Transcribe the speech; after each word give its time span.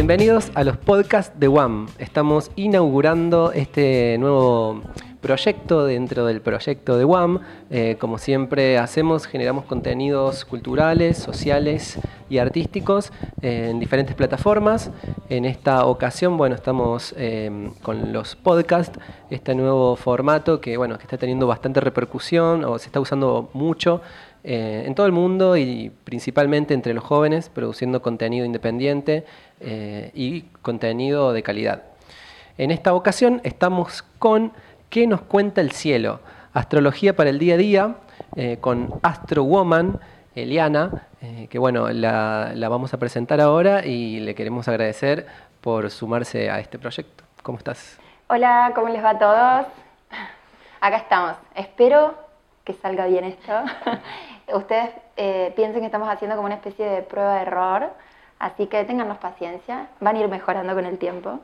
Bienvenidos 0.00 0.50
a 0.54 0.64
los 0.64 0.78
podcasts 0.78 1.38
de 1.38 1.46
WAM. 1.46 1.86
Estamos 1.98 2.50
inaugurando 2.56 3.52
este 3.52 4.16
nuevo 4.16 4.80
proyecto 5.20 5.84
dentro 5.84 6.24
del 6.24 6.40
proyecto 6.40 6.96
de 6.96 7.04
WAM. 7.04 7.40
Eh, 7.68 7.96
como 8.00 8.16
siempre 8.16 8.78
hacemos, 8.78 9.26
generamos 9.26 9.66
contenidos 9.66 10.46
culturales, 10.46 11.18
sociales 11.18 11.98
y 12.30 12.38
artísticos 12.38 13.12
eh, 13.42 13.68
en 13.72 13.78
diferentes 13.78 14.14
plataformas. 14.14 14.90
En 15.28 15.44
esta 15.44 15.84
ocasión, 15.84 16.38
bueno, 16.38 16.54
estamos 16.54 17.14
eh, 17.18 17.70
con 17.82 18.10
los 18.10 18.36
podcasts, 18.36 18.98
este 19.28 19.54
nuevo 19.54 19.96
formato 19.96 20.62
que, 20.62 20.78
bueno, 20.78 20.96
que 20.96 21.02
está 21.02 21.18
teniendo 21.18 21.46
bastante 21.46 21.78
repercusión 21.78 22.64
o 22.64 22.78
se 22.78 22.86
está 22.86 23.00
usando 23.00 23.50
mucho 23.52 24.00
en 24.42 24.94
todo 24.94 25.04
el 25.04 25.12
mundo 25.12 25.58
y 25.58 25.92
principalmente 26.04 26.72
entre 26.72 26.94
los 26.94 27.04
jóvenes, 27.04 27.50
produciendo 27.50 28.00
contenido 28.00 28.46
independiente 28.46 29.26
y 29.60 30.42
contenido 30.62 31.32
de 31.32 31.42
calidad. 31.42 31.82
En 32.56 32.70
esta 32.70 32.94
ocasión 32.94 33.40
estamos 33.44 34.02
con 34.18 34.52
¿Qué 34.90 35.06
nos 35.06 35.20
cuenta 35.20 35.60
el 35.60 35.70
cielo? 35.70 36.18
Astrología 36.52 37.14
para 37.14 37.30
el 37.30 37.38
día 37.38 37.54
a 37.54 37.56
día 37.56 37.94
eh, 38.34 38.58
con 38.60 38.92
Astro 39.04 39.44
Woman, 39.44 40.00
Eliana, 40.34 41.06
eh, 41.22 41.46
que 41.48 41.60
bueno, 41.60 41.90
la, 41.90 42.52
vamos 42.68 42.92
a 42.92 42.98
presentar 42.98 43.40
ahora 43.40 43.86
y 43.86 44.18
le 44.18 44.34
queremos 44.34 44.66
agradecer 44.66 45.28
por 45.60 45.92
sumarse 45.92 46.50
a 46.50 46.58
este 46.58 46.76
proyecto. 46.76 47.22
¿Cómo 47.44 47.58
estás? 47.58 48.00
Hola, 48.26 48.72
¿cómo 48.74 48.88
les 48.88 49.02
va 49.02 49.10
a 49.10 49.18
todos? 49.20 49.66
Acá 50.80 50.96
estamos. 50.96 51.36
Espero 51.54 52.16
que 52.64 52.72
salga 52.72 53.06
bien 53.06 53.22
esto. 53.22 53.52
Ustedes 54.54 54.90
eh, 55.16 55.52
piensen 55.54 55.82
que 55.82 55.86
estamos 55.86 56.08
haciendo 56.08 56.34
como 56.34 56.46
una 56.46 56.56
especie 56.56 56.84
de 56.84 57.02
prueba 57.02 57.36
de 57.36 57.42
error, 57.42 57.90
así 58.40 58.66
que 58.66 58.82
tengannos 58.84 59.18
paciencia, 59.18 59.86
van 60.00 60.16
a 60.16 60.20
ir 60.20 60.28
mejorando 60.28 60.74
con 60.74 60.84
el 60.84 60.98
tiempo. 60.98 61.38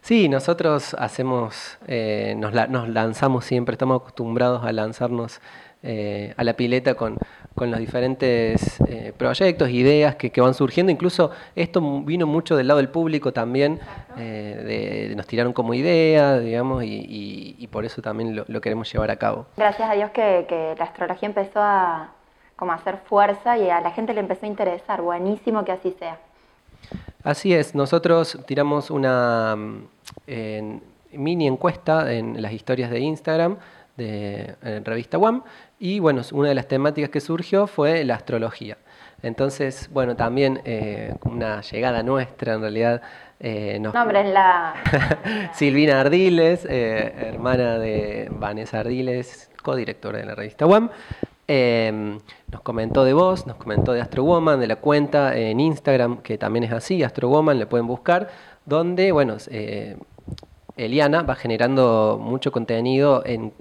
Sí, 0.00 0.28
nosotros 0.28 0.94
hacemos, 0.94 1.78
eh, 1.86 2.34
nos, 2.36 2.54
lanzamos 2.54 3.44
siempre, 3.44 3.74
estamos 3.74 4.00
acostumbrados 4.00 4.64
a 4.64 4.72
lanzarnos 4.72 5.40
eh, 5.82 6.32
a 6.36 6.44
la 6.44 6.54
pileta 6.54 6.94
con, 6.94 7.18
los 7.56 7.78
diferentes 7.78 8.80
eh, 8.88 9.12
proyectos, 9.16 9.68
ideas 9.68 10.14
que, 10.14 10.40
van 10.40 10.54
surgiendo. 10.54 10.90
Incluso 10.92 11.32
esto 11.56 12.02
vino 12.02 12.26
mucho 12.26 12.56
del 12.56 12.68
lado 12.68 12.78
del 12.78 12.88
público 12.88 13.32
también, 13.32 13.80
nos 14.16 15.26
tiraron 15.26 15.52
como 15.52 15.74
idea, 15.74 16.38
digamos, 16.38 16.84
y, 16.86 17.68
por 17.70 17.84
eso 17.84 18.00
también 18.00 18.44
lo, 18.46 18.60
queremos 18.60 18.90
llevar 18.90 19.10
a 19.10 19.16
cabo. 19.16 19.46
Gracias 19.56 19.90
a 19.90 19.94
Dios 19.94 20.10
que, 20.12 20.74
la 20.78 20.84
astrología 20.84 21.28
empezó 21.28 21.60
a 21.60 22.12
como 22.58 22.72
hacer 22.72 22.98
fuerza 22.98 23.56
y 23.56 23.70
a 23.70 23.80
la 23.80 23.92
gente 23.92 24.12
le 24.12 24.20
empezó 24.20 24.44
a 24.44 24.48
interesar. 24.48 25.00
Buenísimo 25.00 25.64
que 25.64 25.72
así 25.72 25.94
sea. 25.98 26.18
Así 27.24 27.54
es, 27.54 27.74
nosotros 27.74 28.38
tiramos 28.46 28.90
una 28.90 29.56
mm, 29.56 30.80
mini 31.12 31.46
encuesta 31.46 32.12
en 32.12 32.42
las 32.42 32.52
historias 32.52 32.90
de 32.90 33.00
Instagram 33.00 33.56
de 33.96 34.54
revista 34.84 35.18
WAM 35.18 35.42
y 35.78 35.98
bueno, 35.98 36.22
una 36.32 36.50
de 36.50 36.54
las 36.54 36.68
temáticas 36.68 37.10
que 37.10 37.20
surgió 37.20 37.66
fue 37.66 38.04
la 38.04 38.14
astrología. 38.14 38.76
Entonces, 39.22 39.88
bueno, 39.92 40.14
también 40.14 40.60
eh, 40.64 41.14
una 41.24 41.60
llegada 41.60 42.02
nuestra 42.02 42.54
en 42.54 42.60
realidad. 42.60 43.02
Eh, 43.40 43.78
nos... 43.80 43.94
la... 43.94 44.74
Silvina 45.52 46.00
Ardiles, 46.00 46.66
eh, 46.68 47.14
hermana 47.32 47.78
de 47.78 48.28
Vanessa 48.30 48.80
Ardiles, 48.80 49.50
codirectora 49.62 50.18
de 50.18 50.26
la 50.26 50.34
revista 50.34 50.66
WAM. 50.66 50.90
Em, 51.50 52.18
nos 52.52 52.60
comentó 52.60 53.04
de 53.04 53.14
vos, 53.14 53.46
nos 53.46 53.56
comentó 53.56 53.94
de 53.94 54.02
Astro 54.02 54.22
Woman, 54.22 54.60
de 54.60 54.66
la 54.66 54.76
cuenta 54.76 55.34
en 55.34 55.60
Instagram, 55.60 56.18
que 56.18 56.36
también 56.36 56.64
es 56.64 56.72
así, 56.72 57.02
Astro 57.02 57.30
Woman, 57.30 57.58
le 57.58 57.64
pueden 57.64 57.86
buscar, 57.86 58.28
donde, 58.66 59.12
bueno, 59.12 59.38
eh, 59.50 59.96
Eliana 60.76 61.22
va 61.22 61.34
generando 61.34 62.20
mucho 62.22 62.52
contenido 62.52 63.22
en, 63.24 63.54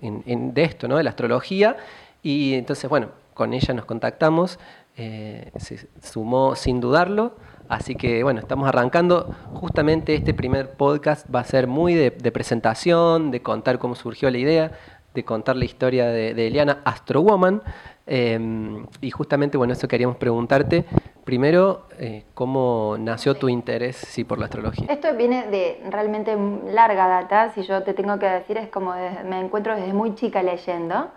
de 0.53 0.63
esto, 0.63 0.89
¿no? 0.89 0.97
De 0.97 1.03
la 1.03 1.11
astrología. 1.11 1.77
Y 2.21 2.55
entonces, 2.55 2.89
bueno, 2.89 3.07
con 3.33 3.53
ella 3.53 3.73
nos 3.73 3.85
contactamos, 3.85 4.59
eh, 4.97 5.51
se 5.57 5.87
sumó 6.03 6.57
sin 6.57 6.81
dudarlo. 6.81 7.35
Así 7.69 7.95
que 7.95 8.21
bueno, 8.23 8.41
estamos 8.41 8.67
arrancando. 8.67 9.33
Justamente 9.53 10.13
este 10.13 10.33
primer 10.33 10.71
podcast 10.71 11.25
va 11.33 11.39
a 11.39 11.43
ser 11.45 11.67
muy 11.67 11.95
de 11.95 12.31
presentación, 12.31 13.31
de 13.31 13.41
contar 13.41 13.79
cómo 13.79 13.95
surgió 13.95 14.29
la 14.29 14.37
idea, 14.37 14.71
de 15.17 15.25
contar 15.25 15.55
la 15.55 15.65
historia 15.65 16.07
de, 16.07 16.47
Eliana, 16.47 16.81
Astro 16.85 17.21
Woman. 17.21 17.61
Em, 18.05 18.85
y 19.01 19.09
justamente, 19.09 19.57
bueno, 19.57 19.73
eso 19.73 19.87
queríamos 19.87 20.17
preguntarte. 20.17 20.85
Primero, 21.25 21.87
eh, 21.99 22.23
¿cómo 22.33 22.95
nació 22.99 23.33
tu 23.35 23.49
interés 23.49 23.97
sí, 23.97 24.23
por 24.23 24.37
la 24.37 24.45
astrología? 24.45 24.85
Esto 24.89 25.13
viene 25.15 25.47
de 25.47 25.81
realmente 25.89 26.37
larga 26.71 27.07
data, 27.07 27.49
si 27.49 27.63
yo 27.63 27.81
te 27.83 27.93
tengo 27.93 28.17
que 28.19 28.27
decir, 28.27 28.57
es 28.57 28.69
como 28.69 28.93
me 29.25 29.39
encuentro 29.39 29.75
desde 29.75 29.91
muy 29.91 30.13
chica 30.13 30.43
leyendo. 30.43 31.09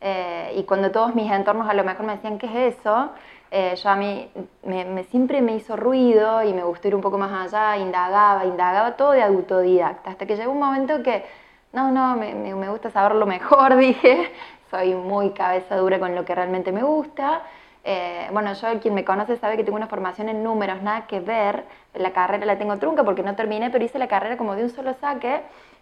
Eh, 0.00 0.54
y 0.56 0.62
cuando 0.62 0.90
todos 0.92 1.14
mis 1.14 1.30
entornos 1.30 1.68
a 1.68 1.74
lo 1.74 1.84
mejor 1.84 2.06
me 2.06 2.14
decían, 2.14 2.38
¿qué 2.38 2.46
es 2.46 2.78
eso? 2.78 3.10
Eh, 3.50 3.74
yo 3.82 3.90
a 3.90 3.96
mí 3.96 4.30
me, 4.62 5.02
siempre 5.10 5.42
me 5.42 5.56
hizo 5.56 5.76
ruido 5.76 6.42
y 6.44 6.54
me 6.54 6.62
gustó 6.62 6.86
ir 6.86 6.94
un 6.94 7.00
poco 7.00 7.18
más 7.18 7.32
allá, 7.52 7.76
indagaba, 7.76 8.46
indagaba 8.46 8.96
todo 8.96 9.10
de 9.10 9.22
autodidacta, 9.22 10.10
hasta 10.10 10.24
que 10.24 10.36
llegó 10.36 10.52
un 10.52 10.60
momento 10.60 11.02
que 11.02 11.24
no, 11.72 11.90
no, 11.90 12.16
me, 12.16 12.34
me, 12.34 12.68
gusta 12.68 12.90
saberlo 12.90 13.26
mejor, 13.26 13.76
dije, 13.78 14.32
soy 14.70 14.94
muy 14.94 15.30
cabeza 15.30 15.76
dura 15.76 15.98
con 15.98 16.14
lo 16.14 16.24
que 16.24 16.34
realmente 16.34 16.72
me 16.72 16.82
gusta. 16.82 17.42
Eh, 17.84 18.28
bueno, 18.32 18.52
yo 18.52 18.80
quien 18.80 18.94
me 18.94 19.04
conoce 19.04 19.36
sabe 19.36 19.56
que 19.56 19.64
tengo 19.64 19.76
una 19.76 19.86
formación 19.86 20.28
en 20.28 20.42
números, 20.42 20.82
nada 20.82 21.06
que 21.06 21.20
ver, 21.20 21.64
la 21.94 22.12
carrera 22.12 22.44
la 22.44 22.58
tengo 22.58 22.76
trunca 22.78 23.04
porque 23.04 23.22
no 23.22 23.36
terminé, 23.36 23.70
pero 23.70 23.84
hice 23.84 23.98
la 23.98 24.08
carrera 24.08 24.36
como 24.36 24.54
de 24.54 24.64
un 24.64 24.70
solo 24.70 24.94
saque 24.94 25.40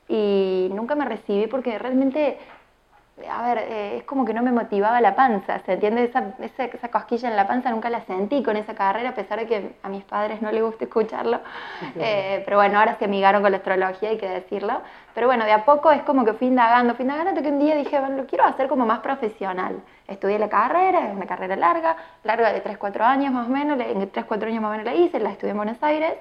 y 0.08 0.70
nunca 0.72 0.94
me 0.94 1.04
recibí 1.04 1.46
porque 1.48 1.78
realmente 1.78 2.38
a 3.30 3.42
ver, 3.42 3.58
eh, 3.58 3.96
es 3.98 4.04
como 4.04 4.24
que 4.24 4.32
no 4.32 4.42
me 4.42 4.52
motivaba 4.52 5.00
la 5.00 5.14
panza, 5.14 5.58
¿se 5.60 5.72
entiende? 5.72 6.04
Esa, 6.04 6.34
esa, 6.38 6.88
cosquilla 6.88 7.28
en 7.28 7.36
la 7.36 7.46
panza 7.46 7.70
nunca 7.70 7.90
la 7.90 8.00
sentí 8.02 8.42
con 8.42 8.56
esa 8.56 8.74
carrera, 8.74 9.10
a 9.10 9.14
pesar 9.14 9.38
de 9.38 9.46
que 9.46 9.72
a 9.82 9.88
mis 9.88 10.04
padres 10.04 10.40
no 10.42 10.50
les 10.52 10.62
gusta 10.62 10.84
escucharlo. 10.84 11.40
Eh, 12.00 12.42
pero 12.44 12.58
bueno, 12.58 12.78
ahora 12.78 12.96
se 12.96 13.06
amigaron 13.06 13.42
con 13.42 13.50
la 13.50 13.56
astrología, 13.58 14.10
hay 14.10 14.18
que 14.18 14.28
decirlo. 14.28 14.82
Pero 15.14 15.26
bueno, 15.26 15.44
de 15.44 15.52
a 15.52 15.64
poco 15.64 15.90
es 15.90 16.02
como 16.02 16.24
que 16.24 16.32
fui 16.32 16.46
indagando, 16.46 16.94
fui 16.94 17.02
indagando, 17.02 17.30
hasta 17.30 17.42
que 17.42 17.48
un 17.48 17.58
día 17.58 17.74
dije, 17.74 17.98
bueno, 17.98 18.16
lo 18.16 18.26
quiero 18.26 18.44
hacer 18.44 18.68
como 18.68 18.86
más 18.86 19.00
profesional. 19.00 19.80
Estudié 20.06 20.38
la 20.38 20.48
carrera, 20.48 21.08
es 21.08 21.16
una 21.16 21.26
carrera 21.26 21.56
larga, 21.56 21.96
larga 22.22 22.52
de 22.52 22.62
3-4 22.62 23.00
años 23.00 23.32
más 23.32 23.48
o 23.48 23.50
menos, 23.50 23.80
en 23.80 24.12
3-4 24.12 24.46
años 24.46 24.62
más 24.62 24.68
o 24.68 24.72
menos 24.72 24.86
la 24.86 24.94
hice, 24.94 25.18
la 25.18 25.30
estudié 25.30 25.50
en 25.50 25.56
Buenos 25.56 25.82
Aires. 25.82 26.14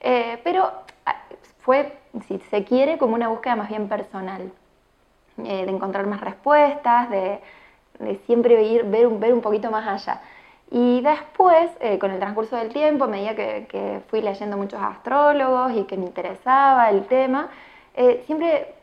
Eh, 0.00 0.40
pero 0.44 0.72
ah, 1.04 1.16
fue, 1.58 1.92
si 2.26 2.38
se 2.38 2.64
quiere, 2.64 2.96
como 2.96 3.14
una 3.14 3.28
búsqueda 3.28 3.56
más 3.56 3.68
bien 3.68 3.88
personal. 3.88 4.50
Eh, 5.44 5.66
de 5.66 5.70
encontrar 5.70 6.06
más 6.06 6.20
respuestas, 6.20 7.10
de, 7.10 7.40
siempre 8.26 8.60
ir, 8.62 8.84
ver 8.84 9.06
un, 9.06 9.20
ver 9.20 9.32
un 9.32 9.40
poquito 9.40 9.70
más 9.70 9.86
allá. 9.86 10.20
Y 10.70 11.00
después, 11.00 11.70
eh, 11.80 11.98
con 11.98 12.10
el 12.10 12.18
transcurso 12.18 12.56
del 12.56 12.70
tiempo, 12.72 13.04
a 13.04 13.06
medida 13.06 13.34
que, 13.34 14.00
fui 14.08 14.20
leyendo 14.20 14.56
muchos 14.56 14.80
astrólogos 14.82 15.72
y 15.76 15.84
que 15.84 15.96
me 15.96 16.06
interesaba 16.06 16.90
el 16.90 17.06
tema, 17.06 17.50
eh, 17.94 18.22
siempre 18.26 18.74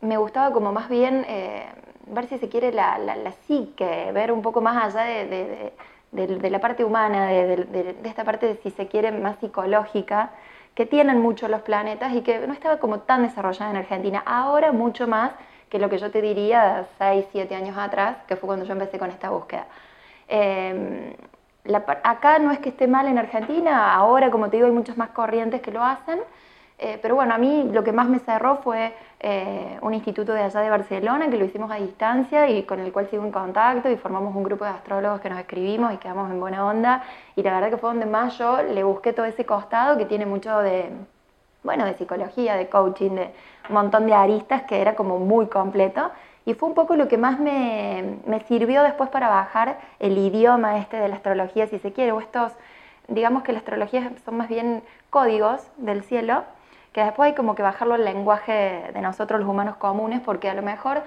me 0.00 0.16
gustaba 0.16 0.52
como 0.52 0.72
más 0.72 0.88
bien 0.88 1.26
ver 2.06 2.26
si 2.26 2.38
se 2.38 2.48
quiere 2.48 2.72
la, 2.72 2.98
la, 2.98 3.32
psique, 3.46 4.10
ver 4.12 4.32
un 4.32 4.42
poco 4.42 4.60
más 4.60 4.82
allá 4.82 5.02
de, 5.04 5.72
de 6.12 6.50
la 6.50 6.60
parte 6.60 6.84
humana, 6.84 7.26
de, 7.26 7.96
esta 8.04 8.24
parte, 8.24 8.58
si 8.62 8.70
se 8.70 8.86
quiere, 8.86 9.12
más 9.12 9.38
psicológica, 9.40 10.30
que 10.74 10.86
tienen 10.86 11.20
mucho 11.20 11.48
los 11.48 11.62
planetas 11.62 12.14
y 12.14 12.22
que 12.22 12.46
no 12.46 12.52
estaba 12.52 12.78
como 12.78 13.00
tan 13.00 13.22
desarrollada 13.22 13.70
en 13.70 13.76
Argentina. 13.76 14.22
Ahora 14.24 14.72
mucho 14.72 15.06
más 15.08 15.32
que 15.68 15.78
lo 15.78 15.88
que 15.88 15.98
yo 15.98 16.10
te 16.10 16.22
diría 16.22 16.86
6, 16.98 17.26
7 17.32 17.54
años 17.54 17.76
atrás, 17.76 18.18
que 18.26 18.36
fue 18.36 18.46
cuando 18.46 18.64
yo 18.64 18.72
empecé 18.72 18.98
con 18.98 19.10
esta 19.10 19.30
búsqueda. 19.30 19.66
Em, 20.28 21.14
acá 22.04 22.38
no 22.38 22.50
es 22.50 22.58
que 22.60 22.70
esté 22.70 22.86
mal 22.86 23.06
en 23.06 23.18
Argentina, 23.18 23.94
ahora 23.94 24.30
como 24.30 24.48
te 24.48 24.56
digo 24.56 24.66
hay 24.66 24.74
muchas 24.74 24.96
más 24.96 25.10
corrientes 25.10 25.60
que 25.60 25.70
lo 25.70 25.82
hacen, 25.84 26.20
eh, 26.78 26.98
pero 27.02 27.16
bueno, 27.16 27.34
a 27.34 27.38
mí 27.38 27.68
lo 27.72 27.82
que 27.82 27.92
más 27.92 28.08
me 28.08 28.20
cerró 28.20 28.58
fue 28.58 28.94
eh, 29.18 29.78
un 29.82 29.94
instituto 29.94 30.32
de 30.32 30.42
allá 30.42 30.60
de 30.60 30.70
Barcelona 30.70 31.28
que 31.28 31.36
lo 31.36 31.44
hicimos 31.44 31.72
a 31.72 31.74
distancia 31.74 32.48
y 32.48 32.62
con 32.62 32.78
el 32.78 32.92
cual 32.92 33.08
sigo 33.10 33.24
en 33.24 33.32
contacto 33.32 33.90
y 33.90 33.96
formamos 33.96 34.34
un 34.36 34.44
grupo 34.44 34.64
de 34.64 34.70
astrólogos 34.70 35.20
que 35.20 35.28
nos 35.28 35.40
escribimos 35.40 35.92
y 35.92 35.96
quedamos 35.96 36.30
en 36.30 36.38
buena 36.38 36.64
onda 36.64 37.02
y 37.34 37.42
la 37.42 37.52
verdad 37.54 37.70
que 37.70 37.78
fue 37.78 37.90
donde 37.90 38.06
más 38.06 38.38
yo 38.38 38.62
le 38.62 38.84
busqué 38.84 39.12
todo 39.12 39.26
ese 39.26 39.44
costado 39.44 39.98
que 39.98 40.04
tiene 40.04 40.24
mucho 40.24 40.56
de 40.60 40.90
bueno, 41.68 41.84
de 41.84 41.92
psicología, 41.98 42.56
de 42.56 42.70
coaching, 42.70 43.10
de 43.10 43.30
un 43.68 43.74
montón 43.74 44.06
de 44.06 44.14
aristas 44.14 44.62
que 44.62 44.80
era 44.80 44.96
como 44.96 45.18
muy 45.18 45.48
completo. 45.48 46.10
Y 46.46 46.54
fue 46.54 46.66
un 46.70 46.74
poco 46.74 46.96
lo 46.96 47.08
que 47.08 47.18
más 47.18 47.38
me, 47.38 48.16
me 48.24 48.40
sirvió 48.40 48.82
después 48.82 49.10
para 49.10 49.28
bajar 49.28 49.78
el 49.98 50.16
idioma 50.16 50.78
este 50.78 50.96
de 50.96 51.08
la 51.08 51.16
astrología, 51.16 51.66
si 51.66 51.78
se 51.78 51.92
quiere, 51.92 52.12
o 52.12 52.20
estos, 52.20 52.52
digamos 53.06 53.42
que 53.42 53.52
la 53.52 53.58
astrología 53.58 54.10
son 54.24 54.38
más 54.38 54.48
bien 54.48 54.82
códigos 55.10 55.60
del 55.76 56.02
cielo, 56.04 56.44
que 56.94 57.04
después 57.04 57.26
hay 57.26 57.34
como 57.34 57.54
que 57.54 57.62
bajarlo 57.62 57.96
al 57.96 58.04
lenguaje 58.06 58.90
de 58.94 59.00
nosotros 59.02 59.38
los 59.38 59.46
humanos 59.46 59.76
comunes, 59.76 60.22
porque 60.24 60.48
a 60.48 60.54
lo 60.54 60.62
mejor 60.62 61.02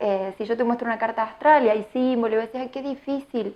eh, 0.00 0.32
si 0.38 0.46
yo 0.46 0.56
te 0.56 0.64
muestro 0.64 0.86
una 0.86 0.98
carta 0.98 1.24
astral 1.24 1.66
y 1.66 1.68
hay 1.68 1.86
símbolos 1.92 2.38
y 2.38 2.46
decís, 2.46 2.60
ay, 2.62 2.68
qué 2.70 2.80
difícil, 2.80 3.54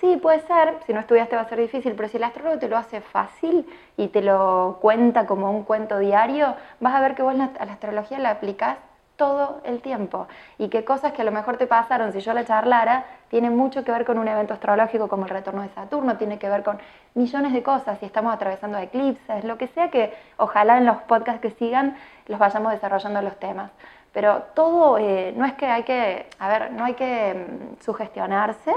Sí, 0.00 0.16
puede 0.16 0.40
ser, 0.40 0.78
si 0.86 0.94
no 0.94 1.00
estudiaste 1.00 1.36
va 1.36 1.42
a 1.42 1.48
ser 1.48 1.60
difícil, 1.60 1.94
pero 1.94 2.08
si 2.08 2.16
el 2.16 2.24
astrólogo 2.24 2.58
te 2.58 2.68
lo 2.68 2.78
hace 2.78 3.02
fácil 3.02 3.66
y 3.98 4.08
te 4.08 4.22
lo 4.22 4.78
cuenta 4.80 5.26
como 5.26 5.50
un 5.50 5.62
cuento 5.62 5.98
diario, 5.98 6.54
vas 6.80 6.94
a 6.94 7.00
ver 7.00 7.14
que 7.14 7.22
vos 7.22 7.34
a 7.34 7.64
la 7.66 7.72
astrología 7.72 8.18
la 8.18 8.30
aplicás 8.30 8.78
todo 9.16 9.60
el 9.64 9.82
tiempo 9.82 10.26
y 10.56 10.70
que 10.70 10.82
cosas 10.86 11.12
que 11.12 11.20
a 11.20 11.24
lo 11.26 11.32
mejor 11.32 11.58
te 11.58 11.66
pasaron 11.66 12.14
si 12.14 12.20
yo 12.20 12.32
la 12.32 12.46
charlara 12.46 13.04
tienen 13.28 13.54
mucho 13.54 13.84
que 13.84 13.92
ver 13.92 14.06
con 14.06 14.18
un 14.18 14.26
evento 14.26 14.54
astrológico 14.54 15.08
como 15.08 15.24
el 15.24 15.30
retorno 15.30 15.60
de 15.60 15.68
Saturno, 15.68 16.16
tiene 16.16 16.38
que 16.38 16.48
ver 16.48 16.62
con 16.62 16.78
millones 17.14 17.52
de 17.52 17.62
cosas, 17.62 17.98
si 17.98 18.06
estamos 18.06 18.32
atravesando 18.32 18.78
eclipses, 18.78 19.44
lo 19.44 19.58
que 19.58 19.66
sea 19.66 19.90
que 19.90 20.14
ojalá 20.38 20.78
en 20.78 20.86
los 20.86 20.96
podcasts 21.02 21.42
que 21.42 21.50
sigan 21.50 21.94
los 22.26 22.38
vayamos 22.38 22.72
desarrollando 22.72 23.20
los 23.20 23.38
temas. 23.38 23.70
Pero 24.12 24.44
todo, 24.54 24.96
eh, 24.96 25.34
no 25.36 25.44
es 25.44 25.52
que 25.52 25.66
hay 25.66 25.82
que, 25.82 26.26
a 26.38 26.48
ver, 26.48 26.72
no 26.72 26.86
hay 26.86 26.94
que 26.94 27.34
mm, 27.34 27.84
sugestionarse, 27.84 28.74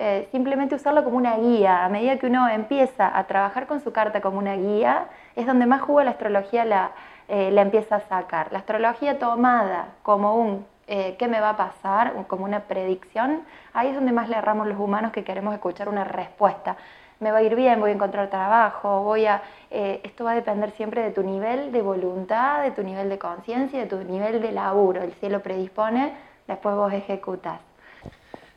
eh, 0.00 0.28
simplemente 0.30 0.76
usarlo 0.76 1.02
como 1.02 1.16
una 1.16 1.36
guía. 1.38 1.84
A 1.84 1.88
medida 1.88 2.18
que 2.18 2.26
uno 2.28 2.48
empieza 2.48 3.18
a 3.18 3.26
trabajar 3.26 3.66
con 3.66 3.80
su 3.80 3.92
carta 3.92 4.20
como 4.20 4.38
una 4.38 4.54
guía, 4.54 5.08
es 5.34 5.44
donde 5.44 5.66
más 5.66 5.82
jugo 5.82 6.04
la 6.04 6.12
astrología 6.12 6.64
la, 6.64 6.92
eh, 7.26 7.50
la 7.50 7.62
empieza 7.62 7.96
a 7.96 8.00
sacar. 8.02 8.52
La 8.52 8.60
astrología 8.60 9.18
tomada 9.18 9.88
como 10.04 10.36
un 10.36 10.64
eh, 10.86 11.16
qué 11.18 11.26
me 11.26 11.40
va 11.40 11.50
a 11.50 11.56
pasar, 11.56 12.14
como 12.28 12.44
una 12.44 12.60
predicción, 12.60 13.42
ahí 13.74 13.88
es 13.88 13.94
donde 13.96 14.12
más 14.12 14.28
le 14.28 14.36
erramos 14.36 14.68
los 14.68 14.78
humanos 14.78 15.10
que 15.12 15.24
queremos 15.24 15.52
escuchar 15.52 15.88
una 15.88 16.04
respuesta. 16.04 16.76
Me 17.18 17.32
va 17.32 17.38
a 17.38 17.42
ir 17.42 17.56
bien, 17.56 17.80
voy 17.80 17.90
a 17.90 17.94
encontrar 17.94 18.30
trabajo, 18.30 19.02
voy 19.02 19.26
a... 19.26 19.42
Esto 19.68 20.24
va 20.24 20.30
a 20.30 20.34
depender 20.34 20.70
siempre 20.70 21.02
de 21.02 21.10
tu 21.10 21.22
nivel 21.24 21.72
de 21.72 21.82
voluntad, 21.82 22.62
de 22.62 22.70
tu 22.70 22.82
nivel 22.84 23.08
de 23.08 23.18
conciencia, 23.18 23.80
de 23.80 23.86
tu 23.86 23.98
nivel 24.04 24.40
de 24.40 24.52
laburo. 24.52 25.02
El 25.02 25.12
cielo 25.14 25.40
predispone, 25.40 26.12
después 26.46 26.76
vos 26.76 26.92
ejecutas. 26.92 27.67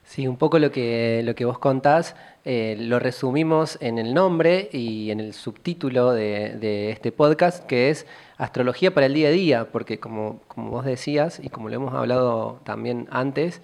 Sí, 0.03 0.27
un 0.27 0.37
poco 0.37 0.59
lo 0.59 0.71
que, 0.71 1.21
lo 1.23 1.35
que 1.35 1.45
vos 1.45 1.57
contás 1.59 2.15
lo 2.43 2.99
resumimos 2.99 3.77
en 3.81 3.99
el 3.99 4.13
nombre 4.13 4.67
y 4.71 5.11
en 5.11 5.19
el 5.19 5.33
subtítulo 5.33 6.11
de, 6.11 6.55
de 6.57 6.89
este 6.89 7.11
podcast, 7.11 7.65
que 7.65 7.89
es 7.89 8.07
astrología 8.37 8.93
para 8.93 9.05
el 9.05 9.13
día 9.13 9.27
a 9.27 9.31
día, 9.31 9.67
porque 9.71 9.99
como, 9.99 10.39
como 10.47 10.71
vos 10.71 10.83
decías 10.83 11.39
y 11.39 11.49
como 11.49 11.69
lo 11.69 11.75
hemos 11.75 11.93
hablado 11.93 12.59
también 12.63 13.07
antes, 13.11 13.61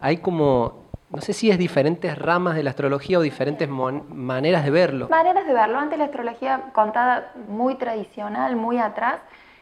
hay 0.00 0.16
como, 0.16 0.84
no 1.10 1.20
sé 1.20 1.34
si 1.34 1.50
es 1.50 1.58
diferentes 1.58 2.18
ramas 2.18 2.56
de 2.56 2.62
la 2.62 2.70
astrología 2.70 3.18
o 3.18 3.22
diferentes 3.22 3.68
maneras 3.68 4.64
de 4.64 4.70
verlo. 4.70 5.08
Maneras 5.10 5.46
de 5.46 5.52
verlo. 5.52 5.78
Antes 5.78 5.98
la 5.98 6.06
astrología 6.06 6.62
contada 6.72 7.32
muy 7.48 7.74
tradicional, 7.74 8.56
muy 8.56 8.78
atrás, 8.78 9.16